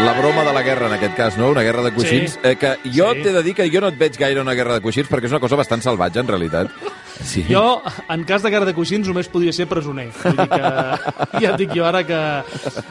La 0.05 0.13
broma 0.13 0.45
de 0.45 0.53
la 0.53 0.63
guerra, 0.63 0.87
en 0.89 0.93
aquest 0.95 1.15
cas, 1.17 1.37
no? 1.39 1.49
Una 1.51 1.63
guerra 1.63 1.83
de 1.83 1.93
coixins. 1.95 2.33
Sí. 2.35 2.39
Eh, 2.43 2.57
que 2.57 2.75
jo 2.93 3.13
Sí. 3.15 3.23
t'he 3.23 3.33
de 3.33 3.43
dir 3.43 3.55
que 3.55 3.71
jo 3.73 3.81
no 3.81 3.89
et 3.89 3.97
veig 3.99 4.17
gaire 4.19 4.41
una 4.41 4.53
guerra 4.55 4.75
de 4.75 4.81
coixins 4.83 5.09
perquè 5.09 5.25
és 5.27 5.31
una 5.33 5.41
cosa 5.41 5.57
bastant 5.57 5.81
salvatge, 5.83 6.21
en 6.21 6.29
realitat. 6.29 6.69
Sí. 7.23 7.45
Jo, 7.49 7.81
en 8.11 8.25
cas 8.27 8.43
de 8.43 8.51
guerra 8.51 8.67
de 8.67 8.75
coixins, 8.75 9.07
només 9.09 9.29
podria 9.31 9.53
ser 9.55 9.67
presoner. 9.71 10.09
Vull 10.23 10.37
dir 10.37 10.49
que, 10.51 10.71
ja 11.45 11.53
et 11.53 11.59
dic 11.61 11.75
jo 11.77 11.85
ara 11.87 12.03
que... 12.07 12.19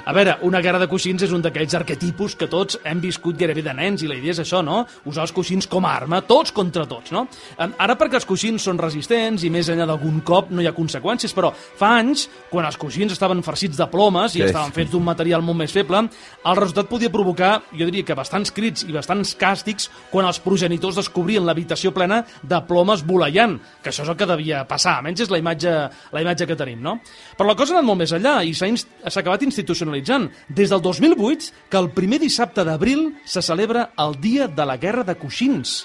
A 0.05 0.13
veure, 0.15 0.37
una 0.47 0.61
guerra 0.63 0.79
de 0.79 0.87
coixins 0.91 1.25
és 1.25 1.31
un 1.35 1.41
d'aquells 1.43 1.73
arquetipus 1.79 2.35
que 2.39 2.47
tots 2.51 2.77
hem 2.87 3.01
viscut 3.03 3.37
gairebé 3.39 3.63
de 3.65 3.73
nens, 3.75 4.03
i 4.03 4.07
la 4.09 4.15
idea 4.15 4.31
és 4.35 4.39
això, 4.43 4.61
no? 4.63 4.83
Usar 5.09 5.25
els 5.27 5.33
coixins 5.35 5.67
com 5.67 5.85
a 5.85 5.93
arma, 5.95 6.21
tots 6.27 6.51
contra 6.55 6.85
tots, 6.89 7.11
no? 7.15 7.25
Ara 7.57 7.97
perquè 7.99 8.19
els 8.21 8.27
coixins 8.29 8.63
són 8.63 8.79
resistents 8.81 9.43
i 9.43 9.51
més 9.53 9.69
enllà 9.73 9.87
d'algun 9.89 10.21
cop 10.25 10.51
no 10.53 10.63
hi 10.63 10.67
ha 10.69 10.75
conseqüències, 10.75 11.33
però 11.35 11.51
fa 11.53 11.93
anys, 11.99 12.27
quan 12.51 12.65
els 12.69 12.77
coixins 12.79 13.11
estaven 13.15 13.43
farcits 13.43 13.77
de 13.79 13.87
plomes 13.91 14.35
i 14.35 14.41
Sí. 14.43 14.47
estaven 14.49 14.71
fets 14.75 14.91
d'un 14.91 15.03
material 15.03 15.41
molt 15.41 15.57
més 15.57 15.71
feble, 15.71 16.03
el 16.45 16.55
resultat 16.59 16.87
podia 16.89 17.09
provocar, 17.11 17.61
jo 17.71 17.85
diria 17.85 18.03
que 18.05 18.15
bastants 18.17 18.51
crits 18.51 18.83
i 18.87 18.91
bastants 18.95 19.35
càstigs 19.39 19.89
quan 20.11 20.25
els 20.27 20.39
progenitors 20.43 20.95
descobrien 20.99 21.45
l'habitació 21.45 21.93
plena 21.93 22.23
de 22.43 22.59
plomes 22.67 23.03
voleiant, 23.05 23.59
que 23.81 23.89
això 23.91 24.03
és 24.03 24.12
el 24.13 24.17
que 24.19 24.27
devia 24.29 24.63
passar, 24.69 24.99
almenys 25.01 25.25
és 25.25 25.31
la 25.33 25.41
imatge, 25.41 25.71
la 26.13 26.21
imatge 26.23 26.47
que 26.47 26.55
tenim, 26.59 26.79
no? 26.85 26.99
Però 27.37 27.49
la 27.49 27.57
cosa 27.59 27.73
ha 27.73 27.79
anat 27.81 27.89
molt 27.89 27.99
més 28.05 28.13
enllà 28.15 28.37
i 28.45 28.53
s'ha 28.55 28.69
inst- 28.69 28.93
acabat 29.09 29.43
institucionalitzant. 29.43 30.29
Des 30.47 30.69
del 30.71 30.81
2008, 30.81 31.51
que 31.69 31.81
el 31.81 31.89
primer 31.91 32.21
dissabte 32.23 32.63
d'abril 32.63 33.09
se 33.25 33.41
celebra 33.41 33.89
el 33.97 34.15
Dia 34.21 34.47
de 34.47 34.65
la 34.69 34.77
Guerra 34.77 35.03
de 35.03 35.17
Coixins. 35.19 35.81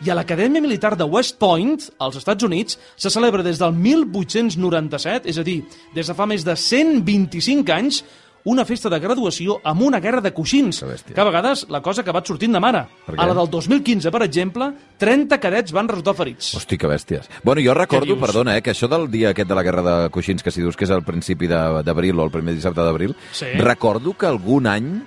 I 0.00 0.08
a 0.08 0.14
l'Acadèmia 0.16 0.62
Militar 0.64 0.94
de 0.96 1.04
West 1.04 1.36
Point, 1.36 1.82
als 2.00 2.16
Estats 2.16 2.44
Units, 2.46 2.78
se 2.96 3.10
celebra 3.12 3.42
des 3.44 3.58
del 3.60 3.74
1897, 3.76 5.28
és 5.28 5.36
a 5.36 5.44
dir, 5.44 5.58
des 5.94 6.08
de 6.08 6.14
fa 6.16 6.24
més 6.24 6.44
de 6.46 6.54
125 6.56 7.72
anys, 7.74 8.02
una 8.44 8.64
festa 8.64 8.88
de 8.88 8.98
graduació 8.98 9.58
amb 9.64 9.82
una 9.82 10.00
guerra 10.00 10.20
de 10.20 10.32
coixins, 10.32 10.80
Que 11.06 11.14
que 11.14 11.20
a 11.20 11.24
vegades 11.24 11.66
la 11.68 11.82
cosa 11.82 12.00
ha 12.00 12.04
acabat 12.04 12.26
sortint 12.26 12.52
de 12.54 12.60
mare. 12.60 12.86
A 13.16 13.26
la 13.26 13.34
del 13.34 13.50
2015, 13.50 14.10
per 14.10 14.22
exemple, 14.22 14.72
30 14.98 15.38
cadets 15.38 15.72
van 15.72 15.88
resultar 15.88 16.14
ferits. 16.14 16.54
Hosti, 16.54 16.78
que 16.78 16.86
bèsties. 16.88 17.28
Bueno, 17.42 17.60
jo 17.64 17.74
recordo, 17.74 18.18
perdona, 18.18 18.56
eh, 18.56 18.62
que 18.62 18.70
això 18.72 18.88
del 18.88 19.10
dia 19.10 19.30
aquest 19.30 19.48
de 19.48 19.54
la 19.54 19.62
guerra 19.62 19.82
de 19.82 20.10
coixins, 20.10 20.42
que 20.42 20.50
si 20.50 20.62
dius 20.62 20.76
que 20.76 20.84
és 20.84 20.90
el 20.90 21.02
principi 21.04 21.46
de- 21.46 21.82
d'abril 21.84 22.18
o 22.18 22.24
el 22.24 22.30
primer 22.30 22.54
dissabte 22.54 22.80
d'abril, 22.80 23.14
Sí. 23.32 23.46
recordo 23.58 24.14
que 24.16 24.26
algun 24.26 24.66
any 24.66 25.02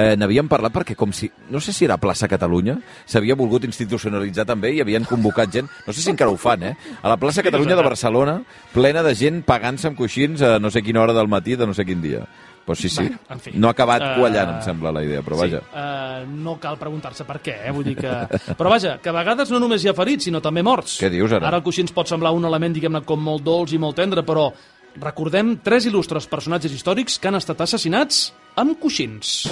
eh, 0.00 0.14
n'havíem 0.16 0.46
parlat 0.46 0.72
perquè 0.72 0.94
com 0.94 1.12
si, 1.12 1.28
no 1.50 1.58
sé 1.60 1.72
si 1.72 1.84
era 1.84 1.96
Plaça 1.98 2.28
Catalunya, 2.28 2.78
s'havia 3.04 3.34
volgut 3.34 3.64
institucionalitzar 3.64 4.44
també 4.46 4.70
i 4.72 4.80
havien 4.80 5.02
convocat 5.04 5.50
gent, 5.50 5.68
no 5.86 5.92
sé 5.92 6.00
si 6.00 6.10
encara 6.10 6.30
ho 6.30 6.36
fan, 6.36 6.62
eh? 6.62 6.76
A 7.02 7.08
la 7.08 7.16
Plaça 7.16 7.42
Catalunya 7.42 7.74
de 7.74 7.82
Barcelona, 7.82 8.42
plena 8.72 9.02
de 9.02 9.12
gent 9.16 9.42
pagant-se 9.42 9.88
amb 9.88 9.96
coixins 9.98 10.40
a 10.40 10.60
no 10.60 10.70
sé 10.70 10.82
quina 10.84 11.02
hora 11.02 11.12
del 11.12 11.26
matí 11.26 11.56
de 11.56 11.66
no 11.66 11.74
sé 11.74 11.84
quin 11.84 12.00
dia. 12.00 12.28
Pues 12.68 12.80
sí, 12.84 12.90
sí. 12.90 13.00
Bueno, 13.00 13.18
en 13.30 13.40
fi. 13.40 13.50
No 13.56 13.68
ha 13.68 13.70
acabat 13.72 14.02
Eh, 14.04 14.08
quallant, 14.18 14.50
em 14.58 14.60
sembla, 14.60 14.90
la 14.92 15.00
idea, 15.06 15.22
però 15.24 15.38
vaja. 15.40 15.62
Sí, 15.64 15.70
uh, 15.72 16.26
no 16.44 16.58
cal 16.60 16.76
preguntar-se 16.76 17.24
per 17.24 17.38
què, 17.40 17.54
eh? 17.64 17.70
Vull 17.72 17.86
dir 17.86 17.94
que... 17.96 18.10
Però 18.58 18.68
vaja, 18.68 18.98
que 19.00 19.08
a 19.08 19.14
vegades 19.16 19.48
no 19.48 19.56
només 19.62 19.80
hi 19.80 19.88
ha 19.88 19.94
ferits, 19.96 20.26
sinó 20.28 20.42
també 20.44 20.60
morts. 20.62 20.98
Què 21.00 21.08
dius, 21.08 21.32
ara? 21.32 21.48
Ara 21.48 21.62
el 21.62 21.64
coixí 21.64 21.80
ens 21.80 21.94
pot 21.96 22.12
semblar 22.12 22.34
un 22.36 22.44
element, 22.44 22.76
diguem-ne, 22.76 23.00
com 23.08 23.24
molt 23.24 23.40
dolç 23.46 23.72
i 23.72 23.80
molt 23.80 23.96
tendre, 23.96 24.20
però 24.28 24.50
recordem 25.00 25.54
tres 25.64 25.88
il·lustres 25.88 26.28
personatges 26.28 26.76
històrics 26.76 27.16
que 27.16 27.32
han 27.32 27.40
estat 27.40 27.64
assassinats 27.64 28.26
amb 28.60 28.76
coixins. 28.84 29.46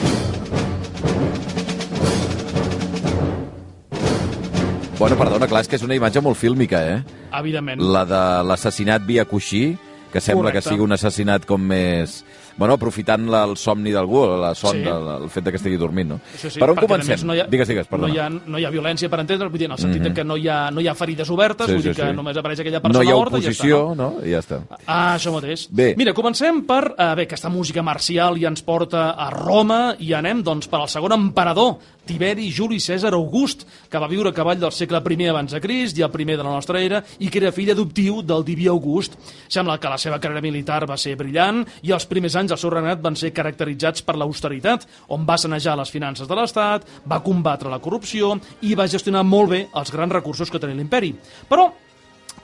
Bueno, 4.98 5.16
perdona, 5.16 5.48
clar, 5.48 5.60
és 5.64 5.68
que 5.68 5.76
és 5.76 5.84
una 5.84 5.96
imatge 5.96 6.20
molt 6.24 6.36
fílmica, 6.40 6.80
eh? 6.88 7.00
Evidentment. 7.36 7.80
La 7.80 8.04
de 8.08 8.22
l'assassinat 8.48 9.04
via 9.04 9.26
coixí 9.28 9.76
que 10.12 10.22
sembla 10.24 10.48
Correcte. 10.48 10.62
que 10.62 10.70
sigui 10.70 10.84
un 10.84 10.92
assassinat 10.96 11.44
com 11.48 11.60
més... 11.60 12.22
Bueno, 12.56 12.74
aprofitant 12.74 13.26
la, 13.30 13.44
el 13.44 13.56
somni 13.60 13.92
d'algú, 13.92 14.24
la 14.40 14.54
son, 14.54 14.76
Sí. 14.76 14.82
sí. 14.82 14.88
el, 14.88 15.08
el 15.22 15.30
fet 15.30 15.44
que 15.50 15.56
estigui 15.56 15.76
dormint, 15.76 16.08
no? 16.14 16.20
Això 16.34 16.50
sí, 16.50 16.60
per 16.60 16.70
on 16.70 16.76
comencem? 16.76 17.26
no 17.26 17.34
hi 17.34 17.40
ha, 17.40 17.46
Digues, 17.46 17.68
digues, 17.68 17.86
perdona. 17.86 18.08
No 18.08 18.14
hi, 18.14 18.18
ha, 18.18 18.28
no 18.30 18.58
hi 18.58 18.64
ha 18.64 18.70
violència 18.70 19.10
per 19.12 19.20
entendre, 19.20 19.48
vull 19.48 19.58
dir, 19.58 19.66
en 19.66 19.72
el 19.72 19.78
sentit 19.78 20.00
mm 20.02 20.06
-hmm. 20.06 20.14
que 20.14 20.24
no 20.24 20.36
hi, 20.36 20.48
ha, 20.48 20.70
no 20.70 20.80
hi 20.80 20.88
ha 20.88 20.94
ferides 20.94 21.30
obertes, 21.30 21.66
Sí, 21.66 21.72
vull 21.72 21.82
sí, 21.82 21.88
dir 21.88 21.96
que 21.96 22.10
sí. 22.10 22.16
només 22.16 22.36
apareix 22.36 22.60
aquella 22.60 22.78
no 22.78 22.82
persona 22.82 23.04
hi 23.04 23.12
ha 23.12 23.14
morta 23.14 23.36
oposició, 23.36 23.66
i 23.66 23.70
ja 23.70 23.76
està, 23.76 23.96
no? 23.96 24.10
no? 24.10 24.26
I 24.26 24.30
ja 24.30 24.38
està. 24.38 24.60
Ah, 24.86 25.14
això 25.16 25.32
mateix. 25.32 25.68
Bé. 25.70 25.94
Mira, 25.96 26.12
comencem 26.12 26.62
per... 26.66 26.94
Uh, 26.98 27.14
bé, 27.14 27.22
aquesta 27.22 27.48
música 27.48 27.82
marcial 27.82 28.38
ja 28.40 28.48
ens 28.48 28.62
porta 28.62 29.10
a 29.10 29.30
Roma 29.30 29.96
i 29.98 30.12
anem, 30.12 30.42
doncs, 30.42 30.68
per 30.68 30.80
al 30.80 30.88
segon 30.88 31.12
emperador, 31.12 31.76
Tiberi 32.06 32.52
Juli 32.54 32.78
Cèsar 32.78 33.12
August, 33.14 33.66
que 33.90 33.98
va 33.98 34.06
viure 34.06 34.30
a 34.30 34.32
cavall 34.32 34.60
del 34.60 34.72
segle 34.72 35.02
I 35.06 35.28
abans 35.28 35.52
de 35.52 35.60
Crist 35.60 35.98
i 35.98 36.02
el 36.02 36.10
primer 36.10 36.36
de 36.36 36.44
la 36.44 36.54
nostra 36.54 36.80
era, 36.80 37.02
i 37.18 37.28
que 37.28 37.38
era 37.38 37.52
fill 37.52 37.70
adoptiu 37.70 38.22
del 38.22 38.44
diví 38.44 38.68
August. 38.68 39.18
Sembla 39.48 39.78
que 39.78 39.88
la 39.90 39.98
seva 39.98 40.20
carrera 40.20 40.40
militar 40.40 40.86
va 40.88 40.96
ser 40.96 41.16
brillant 41.16 41.64
i 41.82 41.92
els 41.92 42.06
primers 42.06 42.36
anys 42.36 42.45
del 42.52 42.60
seu 42.60 42.70
regnat 42.72 43.02
van 43.04 43.16
ser 43.18 43.32
caracteritzats 43.36 44.04
per 44.06 44.16
l'austeritat, 44.16 44.86
on 45.14 45.26
va 45.28 45.38
sanejar 45.40 45.76
les 45.78 45.90
finances 45.92 46.28
de 46.28 46.38
l'Estat, 46.38 46.86
va 47.08 47.22
combatre 47.24 47.72
la 47.72 47.80
corrupció 47.82 48.34
i 48.62 48.74
va 48.78 48.88
gestionar 48.90 49.24
molt 49.26 49.50
bé 49.50 49.66
els 49.74 49.92
grans 49.92 50.12
recursos 50.12 50.50
que 50.50 50.62
tenia 50.62 50.78
l'imperi. 50.78 51.14
Però 51.48 51.70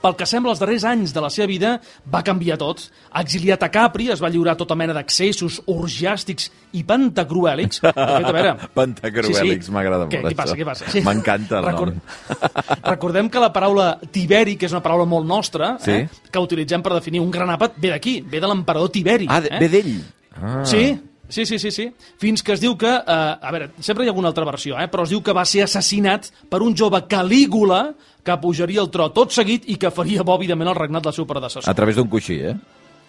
pel 0.03 0.17
que 0.19 0.25
sembla, 0.27 0.51
els 0.51 0.59
darrers 0.59 0.83
anys 0.89 1.13
de 1.15 1.21
la 1.23 1.29
seva 1.31 1.47
vida 1.47 1.69
va 2.11 2.19
canviar 2.27 2.57
tot. 2.59 2.81
Exiliat 3.21 3.63
a 3.63 3.69
Capri, 3.71 4.09
es 4.11 4.19
va 4.23 4.29
lliurar 4.33 4.57
tota 4.59 4.75
mena 4.75 4.95
d'accessos 4.97 5.61
orgiàstics 5.71 6.49
i 6.75 6.83
pantacruèlics. 6.87 7.79
Fet, 7.85 8.01
a 8.03 8.33
veure... 8.35 8.53
Pantacruèlics, 8.79 9.71
m'agrada 9.73 10.09
Què, 10.11 10.19
molt, 10.19 10.33
què 10.33 10.39
passa, 10.41 10.57
això. 10.57 10.59
què 10.59 10.67
passa? 10.67 11.05
M'encanta 11.07 11.61
el 11.61 11.69
nom. 11.71 11.95
Recordem 12.93 13.31
que 13.31 13.41
la 13.43 13.51
paraula 13.55 13.87
Tiberi, 14.11 14.57
que 14.59 14.67
és 14.67 14.75
una 14.75 14.83
paraula 14.83 15.07
molt 15.09 15.27
nostra, 15.29 15.77
Sí. 15.83 16.03
eh, 16.03 16.27
que 16.31 16.43
utilitzem 16.43 16.83
per 16.83 16.93
definir 16.97 17.21
un 17.23 17.31
gran 17.31 17.49
àpat, 17.55 17.79
ve 17.79 17.93
d'aquí, 17.95 18.19
ve 18.27 18.43
de 18.43 18.49
l'emperador 18.51 18.91
Tiberi. 18.91 19.27
Ah, 19.31 19.39
eh? 19.39 19.57
ve 19.63 19.69
d'ell? 19.71 19.95
Ah. 20.35 20.63
Sí, 20.67 20.83
sí, 21.29 21.45
sí, 21.45 21.59
sí, 21.59 21.71
sí. 21.71 21.87
Fins 22.19 22.43
que 22.43 22.53
es 22.57 22.61
diu 22.61 22.75
que... 22.77 22.89
Eh, 22.89 23.33
a 23.39 23.51
veure, 23.55 23.71
sempre 23.79 24.03
hi 24.05 24.09
ha 24.09 24.13
alguna 24.13 24.29
altra 24.33 24.45
versió, 24.49 24.75
eh, 24.79 24.89
però 24.91 25.05
es 25.07 25.13
diu 25.13 25.21
que 25.23 25.35
va 25.35 25.45
ser 25.49 25.63
assassinat 25.65 26.29
per 26.49 26.61
un 26.65 26.75
jove 26.77 27.03
Calígula 27.09 27.93
que 28.23 28.37
pujaria 28.39 28.79
al 28.81 28.89
tro 28.89 29.09
tot 29.11 29.31
seguit 29.35 29.63
i 29.67 29.75
que 29.77 29.91
faria 29.91 30.23
bòvidament 30.23 30.69
el 30.69 30.75
regnat 30.75 31.03
del 31.03 31.13
seu 31.13 31.25
predecessor. 31.27 31.69
A 31.69 31.73
través 31.75 31.95
d'un 31.99 32.07
coixí, 32.07 32.39
eh? 32.39 32.55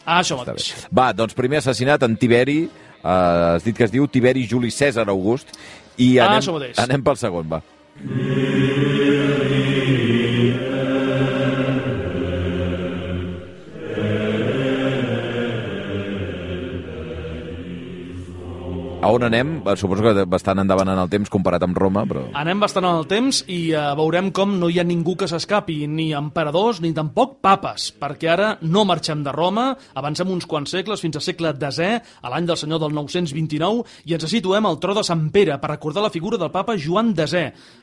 Ah, 0.04 0.20
això 0.20 0.36
Està 0.36 0.52
bé. 0.52 0.58
mateix. 0.58 0.86
Va, 0.92 1.12
doncs 1.12 1.34
primer 1.34 1.58
assassinat 1.62 2.02
en 2.02 2.16
Tiberi, 2.16 2.64
eh, 2.64 3.08
has 3.08 3.64
dit 3.64 3.76
que 3.76 3.84
es 3.84 3.90
diu 3.92 4.06
Tiberi 4.08 4.46
Juli 4.46 4.68
Cèsar 4.70 5.08
August, 5.08 5.48
i 5.96 6.18
Ah, 6.18 6.26
anem, 6.36 6.52
mateix. 6.52 6.78
anem 6.78 7.02
pel 7.02 7.16
segon, 7.16 7.48
va. 7.48 7.62
A 19.04 19.10
on 19.12 19.20
anem? 19.20 19.58
Suposo 19.76 20.00
que 20.00 20.22
bastant 20.24 20.62
endavant 20.62 20.88
en 20.88 20.96
el 20.96 21.10
temps 21.12 21.28
comparat 21.28 21.60
amb 21.66 21.76
Roma, 21.76 22.06
però... 22.08 22.22
Anem 22.40 22.62
bastant 22.62 22.86
en 22.88 23.02
el 23.02 23.04
temps 23.04 23.42
i 23.52 23.58
uh, 23.76 23.90
veurem 23.98 24.30
com 24.32 24.54
no 24.56 24.70
hi 24.72 24.78
ha 24.80 24.84
ningú 24.88 25.12
que 25.20 25.28
s'escapi, 25.28 25.76
ni 25.92 26.06
emperadors 26.16 26.80
ni 26.80 26.94
tampoc 26.96 27.34
papes, 27.44 27.90
perquè 28.00 28.30
ara 28.32 28.46
no 28.64 28.86
marxem 28.88 29.20
de 29.26 29.34
Roma, 29.36 29.66
avancem 30.00 30.32
uns 30.32 30.48
quants 30.48 30.72
segles 30.72 31.04
fins 31.04 31.20
al 31.20 31.26
segle 31.26 31.52
X, 31.52 31.82
a 31.84 32.32
l'any 32.32 32.48
del 32.48 32.56
senyor 32.62 32.80
del 32.80 32.96
929, 32.96 33.84
i 34.08 34.16
ens 34.16 34.26
situem 34.32 34.70
al 34.70 34.80
tro 34.80 34.96
de 34.96 35.04
Sant 35.04 35.28
Pere 35.36 35.60
per 35.60 35.74
recordar 35.74 36.06
la 36.08 36.12
figura 36.16 36.40
del 36.40 36.54
papa 36.56 36.78
Joan 36.80 37.12
X, 37.12 37.36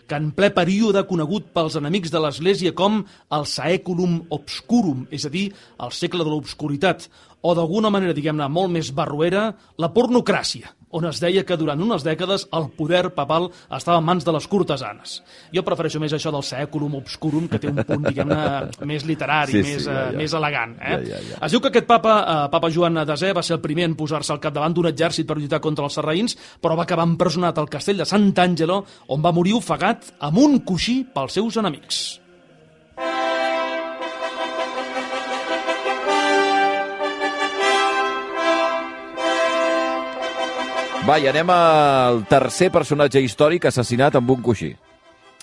que 0.09 0.17
en 0.17 0.33
ple 0.33 0.49
període 0.57 1.05
conegut 1.05 1.53
pels 1.53 1.77
enemics 1.77 2.09
de 2.09 2.25
l'Església 2.25 2.73
com 2.73 3.03
el 3.05 3.45
Saeculum 3.45 4.23
Obscurum, 4.33 5.05
és 5.13 5.29
a 5.29 5.35
dir, 5.37 5.51
el 5.77 5.93
segle 5.93 6.25
de 6.25 6.33
l'obscuritat, 6.33 7.11
o 7.45 7.53
d'alguna 7.53 7.93
manera, 7.93 8.17
diguem-ne, 8.17 8.49
molt 8.49 8.73
més 8.73 8.89
barruera, 8.89 9.51
la 9.77 9.93
pornocràcia, 9.93 10.80
on 10.91 11.07
es 11.09 11.21
deia 11.23 11.43
que 11.47 11.57
durant 11.59 11.81
unes 11.81 12.05
dècades 12.05 12.47
el 12.57 12.69
poder 12.77 13.09
papal 13.15 13.49
estava 13.69 13.99
en 13.99 14.07
mans 14.07 14.25
de 14.27 14.33
les 14.35 14.47
cortesanes. 14.51 15.17
Jo 15.55 15.63
prefereixo 15.67 16.01
més 16.03 16.13
això 16.15 16.31
del 16.33 16.45
Saeculum 16.45 16.99
Obscurum, 17.01 17.47
que 17.51 17.59
té 17.61 17.71
un 17.71 17.81
punt, 17.81 18.05
diguem-ne, 18.07 18.39
més 18.91 19.05
literari, 19.07 19.57
Sí, 19.57 19.63
sí, 19.63 19.75
més, 19.75 19.87
ja, 19.87 19.97
eh, 19.97 20.13
ja. 20.13 20.21
més 20.21 20.37
elegant. 20.37 20.77
Eh? 20.79 20.95
Ja, 20.95 21.01
ja, 21.15 21.21
ja. 21.31 21.41
Es 21.47 21.55
diu 21.55 21.63
que 21.63 21.71
aquest 21.73 21.89
papa, 21.89 22.15
eh, 22.21 22.47
papa 22.53 22.71
Joan 22.73 23.01
Desè, 23.07 23.33
va 23.35 23.43
ser 23.45 23.57
el 23.57 23.63
primer 23.63 23.89
en 23.89 23.97
posar-se 23.99 24.33
al 24.35 24.41
capdavant 24.43 24.75
d'un 24.77 24.91
exèrcit 24.91 25.27
per 25.27 25.39
lluitar 25.39 25.61
contra 25.63 25.87
els 25.87 25.99
sarraïns, 25.99 26.37
però 26.61 26.77
va 26.79 26.87
acabar 26.87 27.07
empresonat 27.09 27.57
al 27.57 27.69
castell 27.71 28.03
de 28.03 28.07
Sant'Angelo, 28.07 28.83
on 29.11 29.23
va 29.23 29.35
morir 29.35 29.57
ofegat 29.57 30.13
amb 30.19 30.41
un 30.41 30.59
coixí 30.67 31.01
pels 31.13 31.39
seus 31.39 31.57
enemics. 31.61 32.20
Va, 41.01 41.15
i 41.17 41.25
anem 41.25 41.49
al 41.49 42.19
tercer 42.29 42.67
personatge 42.69 43.23
històric 43.25 43.65
assassinat 43.65 44.19
amb 44.19 44.29
un 44.35 44.43
coixí. 44.45 44.75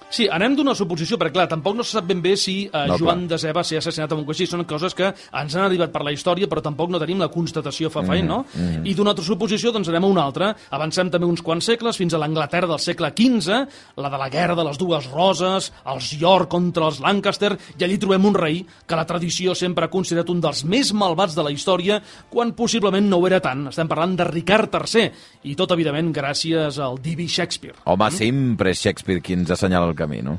Sí, 0.09 0.25
anem 0.33 0.55
d'una 0.57 0.73
suposició, 0.77 1.19
perquè 1.21 1.35
clar, 1.35 1.47
tampoc 1.51 1.77
no 1.77 1.85
se 1.85 1.93
sap 1.99 2.07
ben 2.09 2.23
bé 2.25 2.33
si 2.41 2.63
eh, 2.65 2.85
No, 2.89 2.97
Joan 2.97 3.27
clar. 3.27 3.35
Desè 3.35 3.53
va 3.53 3.65
ser 3.67 3.81
assassinat 3.83 4.15
amb 4.15 4.23
un 4.23 4.27
coixí. 4.29 4.47
Són 4.49 4.65
coses 4.69 4.97
que 4.97 5.11
ens 5.13 5.57
han 5.57 5.67
arribat 5.67 5.93
per 5.93 6.01
la 6.07 6.15
història, 6.15 6.49
però 6.49 6.63
tampoc 6.65 6.89
no 6.93 7.01
tenim 7.03 7.21
la 7.21 7.29
constatació 7.33 7.91
fefaent, 7.93 8.29
no? 8.29 8.39
Mm. 8.55 8.87
I 8.89 8.95
d'una 8.97 9.13
altra 9.13 9.27
suposició, 9.27 9.73
doncs 9.75 9.91
anem 9.93 10.07
a 10.09 10.13
una 10.15 10.25
altra. 10.25 10.51
Avancem 10.75 11.13
també 11.13 11.29
uns 11.29 11.45
quants 11.45 11.69
segles, 11.69 11.99
fins 12.01 12.17
a 12.17 12.23
l'Anglaterra 12.23 12.71
del 12.71 12.81
segle 12.81 13.13
XV, 13.13 13.59
la 14.01 14.13
de 14.13 14.23
la 14.23 14.31
guerra 14.33 14.57
de 14.57 14.65
les 14.71 14.81
dues 14.81 15.11
roses, 15.13 15.69
els 15.93 16.11
York 16.17 16.49
contra 16.57 16.89
els 16.89 17.03
Lancaster, 17.05 17.53
i 17.77 17.85
allí 17.85 18.01
trobem 18.01 18.31
un 18.31 18.39
rei 18.39 18.63
que 18.65 18.97
la 18.97 19.07
tradició 19.09 19.55
sempre 19.59 19.87
ha 19.87 19.93
considerat 19.93 20.33
un 20.33 20.41
dels 20.41 20.65
més 20.65 20.95
malvats 20.97 21.37
de 21.37 21.45
la 21.45 21.53
història, 21.53 22.01
quan 22.33 22.55
possiblement 22.57 23.11
no 23.13 23.21
ho 23.21 23.29
era 23.29 23.43
tant. 23.45 23.67
Estem 23.69 23.91
parlant 23.91 24.17
de 24.17 24.29
Ricard 24.31 24.73
III, 24.73 25.13
i 25.53 25.55
tot, 25.59 25.77
evidentment, 25.77 26.15
gràcies 26.17 26.81
al 26.81 26.97
divi 27.05 27.29
Shakespeare. 27.29 27.77
Home, 27.85 28.11
sempre 28.15 28.73
és 28.73 28.81
Shakespeare 28.81 29.21
qui 29.25 29.37
ens 29.37 29.53
assenyala 29.53 29.91
el 29.91 29.98
camí, 29.99 30.23
no? 30.23 30.39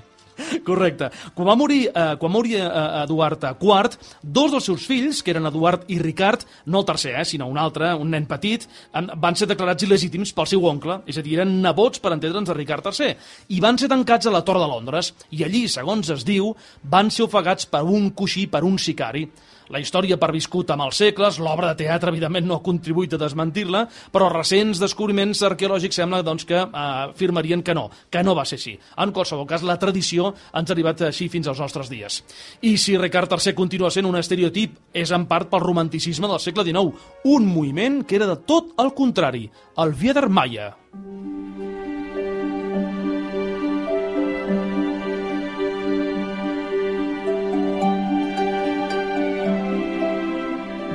Correcte. 0.65 1.10
Quan 1.36 1.48
va 1.48 1.56
morir, 1.60 1.89
eh, 1.93 2.15
quan 2.19 2.32
morir 2.32 2.58
eh, 2.62 2.69
Eduard 3.04 3.43
IV, 3.43 3.98
dos 4.22 4.54
dels 4.54 4.69
seus 4.69 4.86
fills, 4.88 5.22
que 5.24 5.34
eren 5.34 5.50
Eduard 5.50 5.86
i 5.91 6.00
Ricard, 6.00 6.45
no 6.65 6.82
el 6.82 6.88
tercer, 6.88 7.15
eh, 7.19 7.26
sinó 7.26 7.48
un 7.48 7.58
altre, 7.58 7.91
un 7.95 8.12
nen 8.12 8.28
petit, 8.30 8.67
van 8.93 9.36
ser 9.36 9.50
declarats 9.50 9.86
il·legítims 9.86 10.34
pel 10.36 10.50
seu 10.50 10.65
oncle, 10.69 11.02
és 11.10 11.19
a 11.19 11.26
dir, 11.26 11.38
eren 11.39 11.60
nebots, 11.63 12.00
per 12.00 12.13
entendre'ns, 12.15 12.50
de 12.50 12.58
Ricard 12.58 12.88
III, 12.89 13.13
i 13.56 13.62
van 13.63 13.78
ser 13.78 13.91
tancats 13.91 14.30
a 14.30 14.34
la 14.34 14.43
Torre 14.48 14.63
de 14.63 14.72
Londres, 14.72 15.13
i 15.32 15.43
allí, 15.43 15.67
segons 15.67 16.10
es 16.15 16.26
diu, 16.28 16.54
van 16.84 17.12
ser 17.12 17.28
ofegats 17.28 17.69
per 17.69 17.84
un 17.84 18.12
coixí, 18.12 18.48
per 18.48 18.63
un 18.67 18.80
sicari. 18.80 19.28
La 19.70 19.80
història 19.82 20.18
ha 20.18 20.22
perviscut 20.22 20.72
amb 20.74 20.88
els 20.88 20.98
segles, 20.98 21.38
l'obra 21.44 21.72
de 21.72 21.84
teatre, 21.84 22.10
evidentment, 22.10 22.48
no 22.50 22.58
ha 22.58 22.66
contribuït 22.66 23.14
a 23.14 23.20
desmentir-la, 23.22 23.84
però 24.14 24.30
recents 24.34 24.82
descobriments 24.82 25.44
arqueològics 25.46 26.02
sembla 26.02 26.24
doncs, 26.26 26.48
que 26.50 26.58
eh, 26.58 26.86
afirmarien 27.10 27.62
que 27.66 27.76
no, 27.78 27.88
que 28.10 28.24
no 28.26 28.36
va 28.38 28.48
ser 28.50 28.58
així. 28.58 28.76
En 28.98 29.14
qualsevol 29.14 29.46
cas, 29.50 29.66
la 29.68 29.78
tradició 29.82 30.34
ens 30.34 30.70
ha 30.70 30.76
arribat 30.76 31.06
així 31.10 31.30
fins 31.30 31.48
als 31.48 31.62
nostres 31.62 31.92
dies. 31.92 32.22
I 32.66 32.76
si 32.82 32.98
Ricard 32.98 33.38
III 33.38 33.54
continua 33.58 33.94
sent 33.94 34.10
un 34.10 34.18
estereotip, 34.18 34.80
és 34.94 35.14
en 35.14 35.30
part 35.30 35.52
pel 35.52 35.64
romanticisme 35.66 36.30
del 36.32 36.42
segle 36.42 36.66
XIX, 36.66 37.10
un 37.30 37.46
moviment 37.46 38.02
que 38.06 38.18
era 38.18 38.30
de 38.30 38.40
tot 38.50 38.74
el 38.82 38.96
contrari, 38.98 39.46
el 39.78 39.94
Biedermeier. 39.94 40.74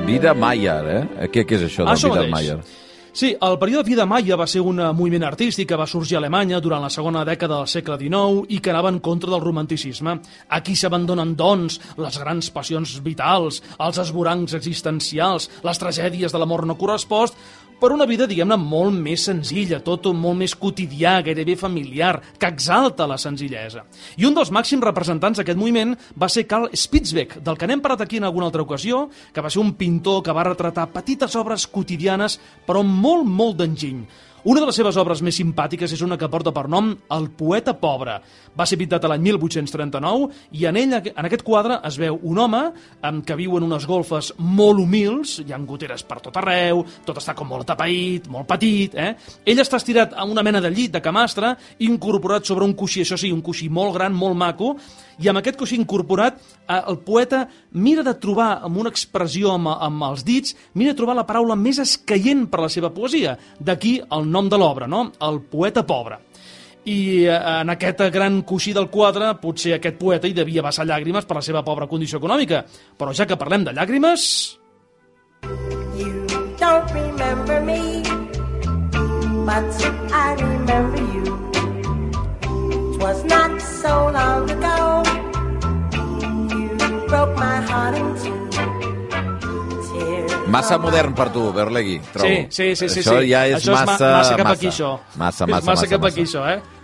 Vida 0.05 0.35
Mayer, 0.37 0.83
eh? 0.85 1.27
Què, 1.33 1.47
què 1.49 1.55
és 1.57 1.63
això 1.65 1.85
Això 1.89 2.11
Vida. 2.13 2.27
Mayer? 2.29 2.59
Sí, 3.15 3.31
el 3.41 3.55
període 3.57 3.87
Vida 3.87 4.03
Maia 4.05 4.35
va 4.37 4.45
ser 4.45 4.59
un 4.61 4.77
eh, 4.83 4.89
moviment 4.93 5.23
artístic 5.23 5.69
que 5.71 5.77
va 5.79 5.87
sorgir 5.89 6.17
a 6.17 6.19
Alemanya 6.19 6.59
durant 6.61 6.83
la 6.83 6.91
segona 6.93 7.23
dècada 7.25 7.61
del 7.61 7.69
segle 7.71 7.95
XIX 7.97 8.43
i 8.53 8.59
que 8.59 8.73
anava 8.73 8.91
en 8.91 8.99
contra 8.99 9.31
del 9.31 9.41
romanticisme. 9.41 10.17
Aquí 10.57 10.75
s'abandonen, 10.75 11.31
doncs, 11.39 11.79
les 11.97 12.19
grans 12.21 12.51
passions 12.53 12.97
vitals, 13.05 13.61
els 13.79 14.01
esborancs 14.03 14.53
existencials, 14.59 15.47
les 15.65 15.81
tragèdies 15.81 16.35
de 16.35 16.41
l'amor 16.43 16.67
no 16.67 16.75
correspost, 16.77 17.39
per 17.79 17.91
una 17.91 18.07
vida, 18.09 18.27
diguem-ne, 18.27 18.57
molt 18.59 18.95
més 18.95 19.25
senzilla, 19.27 19.81
tot 19.83 20.07
molt 20.15 20.39
més 20.39 20.55
quotidià, 20.55 21.17
gairebé 21.25 21.57
familiar, 21.59 22.13
que 22.39 22.49
exalta 22.49 23.07
la 23.09 23.17
senzillesa. 23.21 23.85
I 24.17 24.27
un 24.29 24.37
dels 24.37 24.51
màxims 24.55 24.85
representants 24.85 25.41
d'aquest 25.41 25.59
moviment 25.59 25.95
va 26.17 26.29
ser 26.31 26.45
Karl 26.47 26.69
Spitzbeck, 26.73 27.39
del 27.45 27.57
que 27.59 27.67
n'hem 27.67 27.83
parlat 27.83 28.05
aquí 28.05 28.21
en 28.21 28.27
alguna 28.29 28.47
altra 28.51 28.63
ocasió, 28.63 29.09
que 29.33 29.43
va 29.43 29.51
ser 29.51 29.63
un 29.63 29.73
pintor 29.79 30.23
que 30.23 30.35
va 30.35 30.47
retratar 30.47 30.91
petites 30.93 31.35
obres 31.35 31.67
quotidianes, 31.67 32.39
però 32.65 32.83
molt, 32.85 33.27
molt 33.27 33.59
d'enginy. 33.59 34.05
Una 34.45 34.61
de 34.61 34.67
les 34.69 34.77
seves 34.77 34.97
obres 35.01 35.23
més 35.25 35.39
simpàtiques 35.39 35.89
és 35.95 36.01
una 36.05 36.19
que 36.21 36.27
porta 36.29 36.51
per 36.53 36.67
nom 36.69 36.91
El 37.15 37.23
poeta 37.33 37.73
pobre. 37.81 38.19
Va 38.53 38.67
ser 38.69 38.77
pintat 38.77 39.01
a 39.01 39.09
l'any 39.09 39.23
1839 39.25 40.27
i 40.59 40.67
en 40.69 40.77
ell, 40.77 40.93
en 40.93 41.25
aquest 41.25 41.41
quadre, 41.47 41.79
es 41.89 41.97
veu 41.97 42.19
un 42.29 42.37
home 42.43 42.59
en 43.09 43.23
que 43.25 43.37
viu 43.39 43.57
en 43.57 43.65
unes 43.65 43.87
golfes 43.89 44.29
molt 44.37 44.83
humils, 44.83 45.39
hi 45.41 45.49
ha 45.49 45.57
goteres 45.65 46.05
per 46.05 46.19
tot 46.27 46.37
arreu, 46.37 46.83
tot 47.07 47.17
està 47.17 47.33
com 47.33 47.49
molt 47.49 47.65
tapaït, 47.71 48.29
molt 48.29 48.45
petit, 48.53 48.93
eh? 48.93 49.15
Ell 49.49 49.63
està 49.65 49.81
estirat 49.81 50.13
a 50.13 50.27
una 50.29 50.45
mena 50.45 50.61
de 50.61 50.69
llit 50.69 50.93
de 50.93 51.01
camastre, 51.01 51.55
incorporat 51.89 52.45
sobre 52.45 52.69
un 52.69 52.77
coixí, 52.77 53.01
això 53.01 53.17
sí, 53.17 53.33
un 53.33 53.41
coixí 53.41 53.71
molt 53.73 53.97
gran, 53.97 54.13
molt 54.13 54.37
maco, 54.37 54.75
i 55.21 55.29
amb 55.29 55.39
aquest 55.39 55.57
coixí 55.59 55.77
incorporat 55.79 56.39
eh, 56.41 56.81
el 56.81 56.99
poeta 57.05 57.45
mira 57.71 58.03
de 58.03 58.15
trobar 58.19 58.61
amb 58.67 58.81
una 58.83 58.91
expressió 58.91 59.53
amb, 59.55 59.71
amb 59.73 60.07
els 60.09 60.25
dits, 60.27 60.55
mira 60.73 60.93
de 60.93 60.99
trobar 60.99 61.17
la 61.19 61.27
paraula 61.27 61.55
més 61.59 61.79
escaient 61.83 62.45
per 62.51 62.61
a 62.61 62.67
la 62.67 62.71
seva 62.73 62.91
poesia. 62.95 63.37
D'aquí 63.59 63.97
el 64.03 64.29
nom 64.31 64.49
de 64.51 64.59
l'obra, 64.59 64.87
no? 64.87 65.07
El 65.23 65.41
poeta 65.51 65.85
pobre. 65.87 66.19
I 66.85 67.25
eh, 67.25 67.37
en 67.61 67.73
aquest 67.73 68.03
gran 68.13 68.43
coixí 68.45 68.73
del 68.75 68.91
quadre, 68.93 69.31
potser 69.41 69.75
aquest 69.77 69.97
poeta 70.01 70.29
hi 70.29 70.35
devia 70.37 70.65
vessar 70.65 70.85
llàgrimes 70.85 71.25
per 71.25 71.39
la 71.39 71.45
seva 71.45 71.63
pobra 71.65 71.89
condició 71.89 72.21
econòmica. 72.21 72.65
Però 72.97 73.13
ja 73.13 73.25
que 73.25 73.39
parlem 73.39 73.65
de 73.65 73.73
llàgrimes... 73.73 74.29
You 75.95 76.27
don't 76.57 76.91
remember 76.91 77.61
me, 77.61 78.01
but 79.45 79.85
I 80.11 80.35
remember 80.39 81.01
you. 81.13 81.25
Twas 82.97 83.23
not 83.25 83.61
so 83.61 84.09
long 84.09 84.49
ago, 84.49 84.94
Massa 90.45 90.77
modern 90.77 91.13
per 91.17 91.29
tu, 91.33 91.51
Berlegui, 91.53 91.99
trobo. 92.13 92.27
Sí, 92.27 92.47
sí, 92.49 92.75
sí. 92.75 92.89
sí 92.89 92.99
Això 93.01 93.17
sí. 93.19 93.29
ja 93.31 93.41
és 93.49 93.57
això 93.59 93.73
massa... 93.75 93.95
És 93.95 94.01
ma 94.01 94.17
massa 94.17 94.37
cap 94.39 94.51
aquí, 94.53 94.67
això. 94.69 94.91
Massa, 95.17 95.45
És 95.45 95.51
massa, 95.51 95.71
massa, 95.71 95.87
cap 95.91 96.05
aquí, 96.09 96.25
això, 96.25 96.45
eh? 96.53 96.74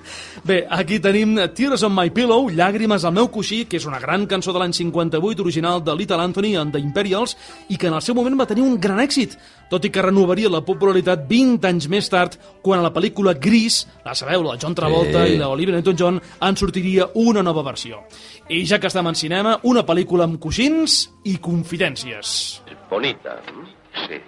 Bé, 0.43 0.65
aquí 0.69 0.99
tenim 0.99 1.35
Tears 1.55 1.83
on 1.83 1.93
my 1.95 2.09
pillow, 2.09 2.49
Llàgrimes 2.49 3.05
al 3.05 3.13
meu 3.13 3.27
coixí, 3.31 3.65
que 3.65 3.77
és 3.77 3.85
una 3.85 3.99
gran 3.99 4.25
cançó 4.27 4.53
de 4.53 4.59
l'any 4.59 4.73
58, 4.73 5.41
original 5.41 5.83
de 5.83 5.95
Little 5.95 6.21
Anthony 6.21 6.55
and 6.57 6.73
the 6.73 6.79
Imperials, 6.79 7.35
i 7.69 7.77
que 7.77 7.87
en 7.87 7.93
el 7.97 8.01
seu 8.01 8.15
moment 8.15 8.39
va 8.39 8.47
tenir 8.49 8.63
un 8.63 8.79
gran 8.81 8.99
èxit, 8.99 9.37
tot 9.69 9.85
i 9.85 9.91
que 9.93 10.01
renovaria 10.01 10.49
la 10.51 10.61
popularitat 10.65 11.27
20 11.29 11.67
anys 11.67 11.87
més 11.91 12.09
tard, 12.09 12.37
quan 12.61 12.79
a 12.79 12.83
la 12.83 12.93
pel·lícula 12.93 13.35
Gris, 13.39 13.85
la 14.05 14.15
sabeu, 14.15 14.43
la 14.43 14.57
John 14.61 14.75
Travolta 14.75 15.25
Sí. 15.25 15.33
i 15.35 15.37
l'Olivia 15.37 15.75
Newton-John, 15.77 16.21
en 16.41 16.57
sortiria 16.57 17.09
una 17.15 17.43
nova 17.43 17.63
versió. 17.63 18.03
I 18.49 18.65
ja 18.67 18.79
que 18.79 18.87
estem 18.87 19.07
en 19.07 19.15
cinema, 19.15 19.59
una 19.63 19.85
pel·lícula 19.85 20.23
amb 20.25 20.39
coixins 20.39 21.09
i 21.23 21.37
confidències. 21.37 22.61
Bonita. 22.89 23.39
¿m? 23.47 23.67
Sí. 24.07 24.19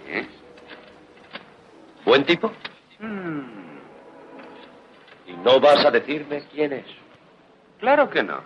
¿Buen 2.06 2.26
tipo? 2.26 2.52
¿Y 3.00 3.06
no 5.44 5.60
vas 5.60 5.86
a 5.86 5.92
decirme 5.92 6.44
quién 6.52 6.74
es? 6.74 6.86
Claro 7.80 8.10
que 8.10 8.24
no. 8.24 8.42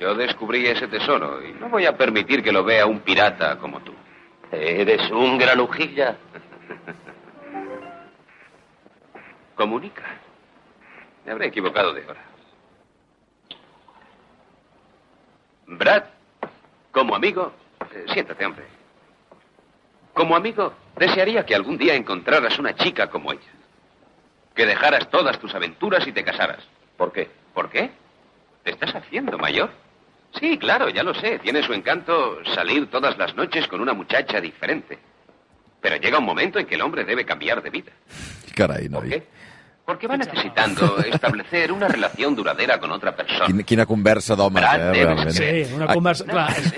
Yo 0.00 0.14
descubrí 0.14 0.66
ese 0.66 0.88
tesoro 0.88 1.46
y 1.46 1.52
no 1.52 1.68
voy 1.68 1.86
a 1.86 1.96
permitir 1.96 2.42
que 2.42 2.52
lo 2.52 2.64
vea 2.64 2.86
un 2.86 3.00
pirata 3.00 3.58
como 3.58 3.80
tú. 3.80 3.92
Eres 4.50 5.10
un 5.10 5.38
granujilla. 5.38 6.16
Comunica. 9.54 10.02
Me 11.24 11.32
habré 11.32 11.48
equivocado 11.48 11.92
de 11.92 12.06
hora. 12.06 12.24
Brad, 15.66 16.04
como 16.90 17.14
amigo, 17.14 17.52
eh, 17.94 18.06
siéntate, 18.12 18.44
hombre. 18.44 18.64
Como 20.14 20.34
amigo, 20.34 20.72
desearía 20.96 21.46
que 21.46 21.54
algún 21.54 21.78
día 21.78 21.94
encontraras 21.94 22.58
una 22.58 22.74
chica 22.74 23.08
como 23.08 23.32
ella. 23.32 23.59
Que 24.60 24.66
dejaras 24.66 25.08
todas 25.08 25.38
tus 25.38 25.54
aventuras 25.54 26.06
y 26.06 26.12
te 26.12 26.22
casaras. 26.22 26.58
¿Por 26.98 27.12
qué? 27.14 27.30
¿Por 27.54 27.70
qué? 27.70 27.92
¿Te 28.62 28.72
estás 28.72 28.94
haciendo 28.94 29.38
mayor? 29.38 29.70
Sí, 30.38 30.58
claro, 30.58 30.90
ya 30.90 31.02
lo 31.02 31.14
sé. 31.14 31.38
Tiene 31.38 31.62
su 31.62 31.72
encanto 31.72 32.44
salir 32.54 32.90
todas 32.90 33.16
las 33.16 33.34
noches 33.34 33.66
con 33.68 33.80
una 33.80 33.94
muchacha 33.94 34.38
diferente. 34.38 34.98
Pero 35.80 35.96
llega 35.96 36.18
un 36.18 36.26
momento 36.26 36.58
en 36.58 36.66
que 36.66 36.74
el 36.74 36.82
hombre 36.82 37.04
debe 37.06 37.24
cambiar 37.24 37.62
de 37.62 37.70
vida. 37.70 37.90
Carai, 38.54 38.86
¿Por 38.90 39.04
noi. 39.04 39.08
qué? 39.08 39.26
Porque 39.90 40.06
va 40.06 40.16
necesitando 40.16 40.98
establecer 41.02 41.72
una 41.72 41.88
relación 41.88 42.36
duradera 42.36 42.78
con 42.78 42.92
otra 42.92 43.10
persona. 43.16 43.46
Quina, 43.46 43.64
quina 43.66 43.86
conversa 43.90 44.36
d'homes, 44.38 44.62
eh, 44.62 44.92
realment. 44.92 45.30
Sí, 45.34 45.74
una 45.74 45.86
Ah, 45.90 45.94
conversa... 45.98 46.24
Clar, 46.30 46.46
és, 46.56 46.68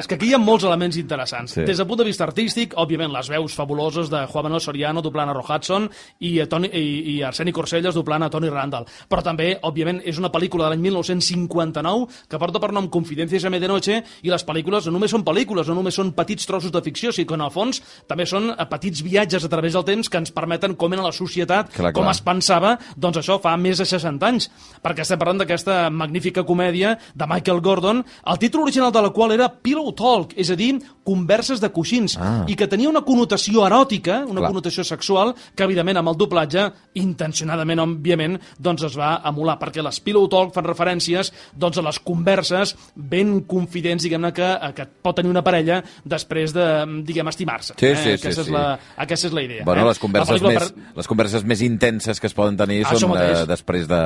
és 0.00 0.06
que 0.08 0.16
aquí 0.16 0.30
hi 0.30 0.34
ha 0.34 0.38
molts 0.40 0.64
elements 0.64 0.96
interessants. 0.96 1.52
Sí. 1.58 1.66
Des 1.68 1.76
del 1.76 1.86
punt 1.90 2.00
de 2.00 2.06
vista 2.08 2.24
artístic, 2.24 2.72
òbviament, 2.80 3.12
les 3.12 3.28
veus 3.28 3.52
fabuloses 3.58 4.08
de 4.08 4.22
Juan 4.32 4.46
Manuel 4.48 4.62
Soriano 4.64 5.02
doblant 5.04 5.28
a 5.28 5.34
Ro 5.36 5.42
Hudson 5.44 5.90
i, 6.24 6.38
a 6.40 6.46
Toni, 6.48 6.70
i, 6.72 6.86
i 7.12 7.22
Arseni 7.28 7.52
Corselles 7.52 7.94
doblant 7.98 8.24
a 8.24 8.30
Tony 8.32 8.48
Randall. 8.48 8.86
Però 9.10 9.20
també, 9.26 9.50
òbviament, 9.68 10.00
és 10.08 10.16
una 10.22 10.32
pel·lícula 10.32 10.64
de 10.64 10.72
l'any 10.72 10.86
1959 10.88 12.08
que 12.30 12.40
porta 12.40 12.62
per 12.62 12.72
nom 12.72 12.88
Confidencias 12.88 13.44
a 13.44 13.52
Medianoche 13.52 14.00
i 14.24 14.32
les 14.32 14.46
pel·lícules 14.48 14.86
no 14.88 14.94
només 14.96 15.12
són 15.12 15.24
pel·lícules, 15.26 15.68
no 15.68 15.76
només 15.82 15.94
són 16.00 16.14
petits 16.16 16.46
trossos 16.48 16.72
de 16.72 16.82
ficció, 16.86 17.12
sinó 17.12 17.28
que 17.28 17.36
en 17.38 17.44
el 17.44 17.52
fons 17.52 17.82
també 18.08 18.24
són 18.24 18.50
eh, 18.54 18.66
petits 18.70 19.02
viatges 19.04 19.44
a 19.44 19.52
través 19.52 19.76
del 19.76 19.84
temps 19.84 20.08
que 20.08 20.18
ens 20.24 20.32
permeten 20.32 20.74
com 20.80 20.96
era 20.96 21.04
la 21.04 21.12
societat, 21.12 21.72
Clar, 21.74 21.92
com 21.92 22.06
clar. 22.06 22.14
es 22.16 22.22
pensava, 22.38 22.76
doncs 22.96 23.18
això 23.20 23.38
fa 23.42 23.56
més 23.58 23.80
de 23.82 23.86
60 23.88 24.26
anys, 24.28 24.48
perquè 24.84 25.02
estem 25.04 25.18
parlant 25.18 25.42
d'aquesta 25.42 25.88
magnífica 25.90 26.44
comèdia 26.46 26.94
de 27.14 27.26
Michael 27.28 27.60
Gordon, 27.64 28.04
el 28.26 28.38
títol 28.38 28.62
original 28.68 28.92
de 28.94 29.02
la 29.02 29.10
qual 29.14 29.34
era 29.34 29.50
Pillow 29.50 29.90
Talk, 29.98 30.36
és 30.38 30.50
a 30.54 30.56
dir, 30.58 30.76
converses 31.08 31.60
de 31.60 31.70
coixins, 31.72 32.16
Ah. 32.20 32.44
i 32.46 32.54
que 32.54 32.68
tenia 32.68 32.88
una 32.90 33.00
connotació 33.02 33.64
eròtica, 33.66 34.20
una 34.28 34.40
Clar. 34.42 34.50
connotació 34.52 34.84
sexual, 34.84 35.34
que 35.56 35.64
evidentment 35.64 35.98
amb 35.98 36.12
el 36.12 36.16
doblatge, 36.20 36.66
intencionadament, 37.00 37.80
òbviament, 37.80 38.38
doncs 38.60 38.84
es 38.88 38.96
va 38.98 39.16
emular, 39.28 39.58
perquè 39.58 39.82
les 39.84 39.98
Pillow 40.04 40.28
Talk 40.30 40.54
fan 40.54 40.66
referències 40.68 41.32
doncs, 41.56 41.78
a 41.78 41.84
les 41.86 41.98
converses 42.04 42.74
ben 42.94 43.40
confidents, 43.48 44.04
diguem-ne, 44.04 44.32
que, 44.36 44.48
que 44.76 44.86
pot 45.02 45.16
tenir 45.16 45.32
una 45.32 45.42
parella 45.42 45.80
després 46.04 46.52
de, 46.54 46.66
diguem, 47.08 47.28
estimar-se. 47.32 47.74
Sí, 47.78 47.94
sí, 47.96 48.02
sí, 48.02 48.16
aquesta, 48.18 48.44
sí. 48.44 48.48
És 48.48 48.52
la, 48.54 48.64
aquesta 48.96 49.30
és 49.30 49.34
la 49.34 49.42
idea. 49.46 49.64
Bueno, 49.64 49.82
eh? 49.82 49.88
les 49.88 49.98
converses, 50.02 50.42
més, 50.44 50.72
les 51.00 51.08
converses 51.10 51.44
més 51.48 51.62
intenses 51.64 52.20
que 52.20 52.27
es 52.28 52.36
poden 52.36 52.56
tenir 52.60 52.82
Això 52.84 53.00
són 53.02 53.14
mateix. 53.14 53.42
eh, 53.42 53.46
després 53.50 53.88
de, 53.90 54.02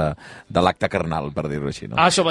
de 0.49 0.65
l'acte 0.65 0.89
carnal, 0.93 1.31
per 1.37 1.49
dir-ho 1.51 1.69
així. 1.71 1.89
No? 1.91 1.99
Ah, 1.99 2.09
això. 2.09 2.25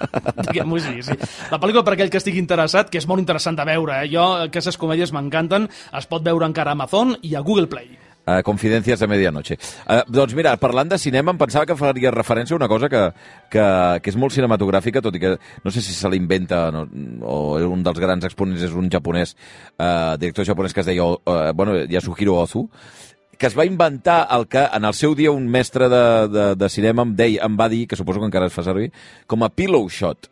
Diguem-ho 0.48 0.80
així, 0.80 1.02
sí. 1.06 1.18
La 1.52 1.60
pel·lícula, 1.62 1.84
per 1.86 1.96
aquell 1.96 2.10
que 2.12 2.20
estigui 2.22 2.42
interessat, 2.42 2.90
que 2.92 3.00
és 3.02 3.06
molt 3.08 3.22
interessant 3.22 3.58
de 3.58 3.66
veure, 3.68 4.02
eh? 4.02 4.10
Jo, 4.12 4.26
aquestes 4.48 4.78
comèdies 4.80 5.14
m'encanten, 5.16 5.70
es 5.96 6.10
pot 6.10 6.26
veure 6.26 6.46
encara 6.48 6.74
a 6.74 6.78
Amazon 6.78 7.16
i 7.22 7.36
a 7.38 7.44
Google 7.46 7.70
Play. 7.72 7.96
Uh, 8.26 8.40
Confidencias 8.42 8.98
de 8.98 9.06
Medianoche. 9.06 9.54
Uh, 9.86 10.00
doncs 10.10 10.32
mira, 10.34 10.56
parlant 10.58 10.88
de 10.90 10.96
cinema, 10.98 11.30
em 11.30 11.38
pensava 11.38 11.62
que 11.62 11.76
faria 11.78 12.10
referència 12.10 12.56
a 12.56 12.58
una 12.58 12.66
cosa 12.66 12.88
que, 12.90 13.02
que, 13.54 13.66
que 14.02 14.10
és 14.10 14.16
molt 14.18 14.34
cinematogràfica, 14.34 14.98
tot 14.98 15.14
i 15.14 15.20
que 15.22 15.36
no 15.62 15.70
sé 15.70 15.78
si 15.78 15.94
se 15.94 16.10
l'inventa 16.10 16.64
no, 16.74 16.82
o 17.22 17.36
un 17.70 17.84
dels 17.86 18.00
grans 18.02 18.26
exponents 18.26 18.64
és 18.66 18.74
un 18.74 18.90
japonès, 18.90 19.36
uh, 19.78 20.16
director 20.18 20.48
japonès 20.48 20.74
que 20.74 20.82
es 20.82 20.90
deia 20.90 21.06
uh, 21.06 21.52
bueno, 21.54 21.78
Yasuhiro 21.86 22.34
Ozu, 22.42 22.64
que 23.38 23.48
es 23.48 23.56
va 23.56 23.66
inventar 23.68 24.26
el 24.32 24.46
que 24.48 24.64
en 24.64 24.88
el 24.88 24.94
seu 24.96 25.14
dia 25.14 25.32
un 25.34 25.48
mestre 25.48 25.90
de, 25.92 26.04
de, 26.32 26.46
de 26.56 26.68
cinema 26.72 27.04
em, 27.04 27.14
deia, 27.18 27.44
em 27.44 27.58
va 27.58 27.68
dir, 27.72 27.84
que 27.86 27.98
suposo 27.98 28.22
que 28.22 28.30
encara 28.30 28.48
es 28.48 28.56
fa 28.56 28.64
servir, 28.66 28.90
com 29.28 29.44
a 29.44 29.50
pillow 29.52 29.88
shot, 29.92 30.30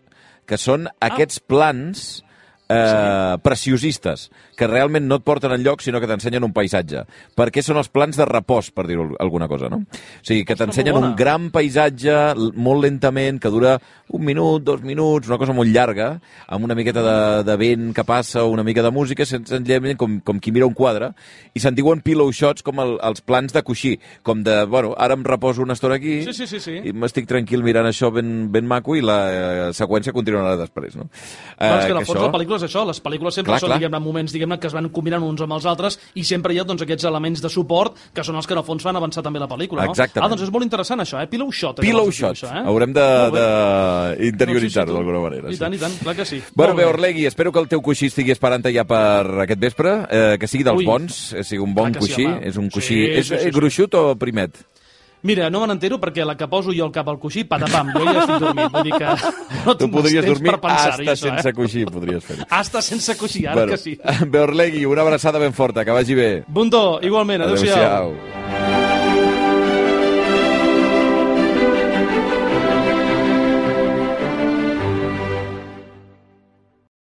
que 0.48 0.58
són 0.60 0.88
aquests 1.04 1.40
plans 1.40 2.23
eh, 2.68 3.36
preciosistes, 3.42 4.30
que 4.56 4.66
realment 4.70 5.06
no 5.08 5.18
et 5.20 5.24
porten 5.26 5.52
enlloc, 5.54 5.82
sinó 5.82 6.00
que 6.00 6.08
t'ensenyen 6.10 6.44
un 6.46 6.52
paisatge. 6.54 7.02
Perquè 7.36 7.62
són 7.64 7.76
els 7.80 7.88
plans 7.92 8.16
de 8.16 8.26
repòs, 8.28 8.70
per 8.74 8.86
dir 8.86 8.96
alguna 9.20 9.48
cosa, 9.50 9.68
no? 9.68 9.82
O 9.84 10.24
sigui, 10.24 10.44
que 10.46 10.56
t'ensenyen 10.56 10.96
un 11.00 11.14
gran 11.18 11.50
paisatge 11.54 12.14
molt 12.54 12.84
lentament, 12.86 13.40
que 13.42 13.50
dura 13.52 13.76
un 14.14 14.22
minut, 14.24 14.62
dos 14.62 14.82
minuts, 14.84 15.28
una 15.28 15.38
cosa 15.40 15.52
molt 15.56 15.70
llarga, 15.72 16.20
amb 16.48 16.64
una 16.68 16.74
miqueta 16.76 17.02
de, 17.02 17.44
de 17.48 17.56
vent 17.56 17.90
que 17.96 18.04
passa 18.04 18.44
una 18.44 18.62
mica 18.62 18.82
de 18.84 18.90
música, 18.92 19.24
sen- 19.26 19.46
senzillament 19.48 19.96
com, 19.98 20.18
com 20.20 20.38
qui 20.40 20.52
mira 20.52 20.66
un 20.68 20.74
quadre, 20.76 21.12
i 21.56 21.60
se'n 21.62 21.74
diuen 21.74 22.02
pillow 22.04 22.30
shots 22.32 22.62
com 22.62 22.78
el, 22.84 22.96
els 23.02 23.20
plans 23.24 23.52
de 23.56 23.62
coixí, 23.64 23.94
com 24.22 24.42
de, 24.44 24.60
bueno, 24.70 24.94
ara 24.98 25.16
em 25.16 25.24
reposo 25.24 25.62
una 25.64 25.72
estona 25.74 25.96
aquí, 25.96 26.22
Sí, 26.24 26.32
sí, 26.36 26.46
sí, 26.46 26.60
sí. 26.60 26.76
i 26.84 26.92
m'estic 26.92 27.26
tranquil 27.30 27.64
mirant 27.64 27.88
això 27.88 28.12
ben, 28.12 28.50
ben 28.52 28.66
maco 28.68 28.94
i 28.96 29.02
la 29.02 29.18
eh, 29.32 29.72
seqüència 29.76 30.12
continuarà 30.14 30.54
després, 30.60 30.94
no? 31.00 31.08
Però 31.58 31.80
és 31.80 31.86
que 31.88 31.92
en 31.92 31.98
Eh, 31.98 32.00
el 32.04 32.06
fons 32.06 32.20
la 32.20 32.32
pel·lícula 32.34 32.53
és 32.56 32.64
això, 32.66 32.84
les 32.86 33.00
pel·lícules 33.02 33.34
sempre 33.34 33.52
Clar, 33.52 33.60
són 33.60 33.68
clar. 33.72 33.78
diguem-ne 33.80 34.00
moments 34.04 34.32
diguem-ne 34.34 34.58
que 34.60 34.66
es 34.70 34.74
van 34.76 34.88
combinant 34.94 35.22
uns 35.26 35.40
amb 35.44 35.52
els 35.56 35.66
altres 35.66 35.98
i 36.14 36.24
sempre 36.24 36.54
hi 36.54 36.58
ha 36.60 36.64
doncs, 36.64 36.82
aquests 36.82 37.04
elements 37.10 37.42
de 37.42 37.48
suport 37.52 37.96
que 38.14 38.24
són 38.24 38.36
els 38.36 38.46
que 38.46 38.54
en 38.54 38.62
el 38.62 38.64
fons 38.66 38.82
fan 38.82 38.96
avançar 38.96 39.22
també 39.22 39.38
la 39.42 39.48
pel·lícula. 39.48 39.84
No? 39.84 39.90
Exactament. 39.94 40.26
Ah, 40.26 40.28
doncs 40.32 40.42
és 40.46 40.52
molt 40.54 40.64
interessant 40.64 41.00
això, 41.00 41.20
eh? 41.22 41.26
Pillow 41.30 41.50
shot. 41.52 41.80
Pillow 41.80 42.10
shot. 42.10 42.36
Això, 42.38 42.50
eh? 42.52 42.64
Haurem 42.64 42.92
bé. 43.30 43.38
de 43.38 44.46
Doncs 44.46 44.60
sí, 44.60 44.70
sí, 44.70 44.98
d'alguna 44.98 45.20
manera. 45.20 45.48
I 45.50 45.54
sí. 45.54 45.60
tant, 45.60 45.74
i 45.74 45.78
tant, 45.78 45.98
clar 46.02 46.16
que 46.16 46.24
sí. 46.24 46.42
Bueno, 46.54 46.74
bé. 46.74 46.84
Orlegui, 46.84 47.26
espero 47.26 47.52
que 47.52 47.60
el 47.60 47.68
teu 47.68 47.82
coixí 47.82 48.06
estigui 48.12 48.32
esperant 48.34 48.64
ja 48.74 48.84
per 48.88 49.42
aquest 49.44 49.60
vespre, 49.60 49.94
eh, 50.10 50.36
que 50.40 50.48
sigui 50.48 50.64
dels 50.64 50.78
Ui. 50.78 50.86
bons, 50.86 51.32
eh, 51.34 51.44
sigui 51.44 51.62
un 51.62 51.74
bon 51.74 51.92
sí, 51.92 51.98
coixí. 51.98 52.24
home. 52.26 52.40
és 52.48 52.56
un 52.56 52.70
Sí, 52.70 52.70
coixí... 52.70 52.94
sí, 52.94 53.10
és 53.20 53.26
sí, 53.26 53.36
sí. 53.36 53.48
eh, 53.48 53.52
gruixut 53.52 53.94
o 53.94 54.14
primet? 54.16 54.56
Mira, 55.24 55.48
no 55.48 55.62
me 55.62 55.68
n'entero 55.70 55.96
perquè 56.00 56.24
la 56.28 56.34
que 56.36 56.44
poso 56.52 56.72
jo 56.76 56.84
al 56.84 56.92
cap 56.92 57.08
al 57.08 57.16
coixí, 57.18 57.46
patapam, 57.48 57.94
jo 57.94 58.04
ja 58.04 58.24
estic 58.26 58.42
dormint. 58.42 58.68
Vull 58.74 58.84
dir 58.90 58.98
que 59.00 59.14
no 59.64 59.74
Tu 59.80 59.88
podries 59.88 60.26
dormir 60.28 60.52
hasta 60.60 60.98
això, 61.00 61.16
sense 61.22 61.48
eh? 61.48 61.54
coixí, 61.56 61.84
podries 61.88 62.26
fer-ho. 62.28 62.44
Hasta 62.52 62.82
sense 62.84 63.16
coixí, 63.16 63.46
ara 63.48 63.64
que 63.70 63.78
sí. 63.80 63.96
bé, 64.28 64.42
Orlegui, 64.44 64.84
una 64.84 65.00
abraçada 65.00 65.40
ben 65.40 65.56
forta, 65.56 65.84
que 65.84 65.96
vagi 65.96 66.18
bé. 66.18 66.28
Bundó, 66.46 67.00
igualment, 67.00 67.48
adéu-siau. 67.48 67.80
Adéu-siau. 67.80 68.53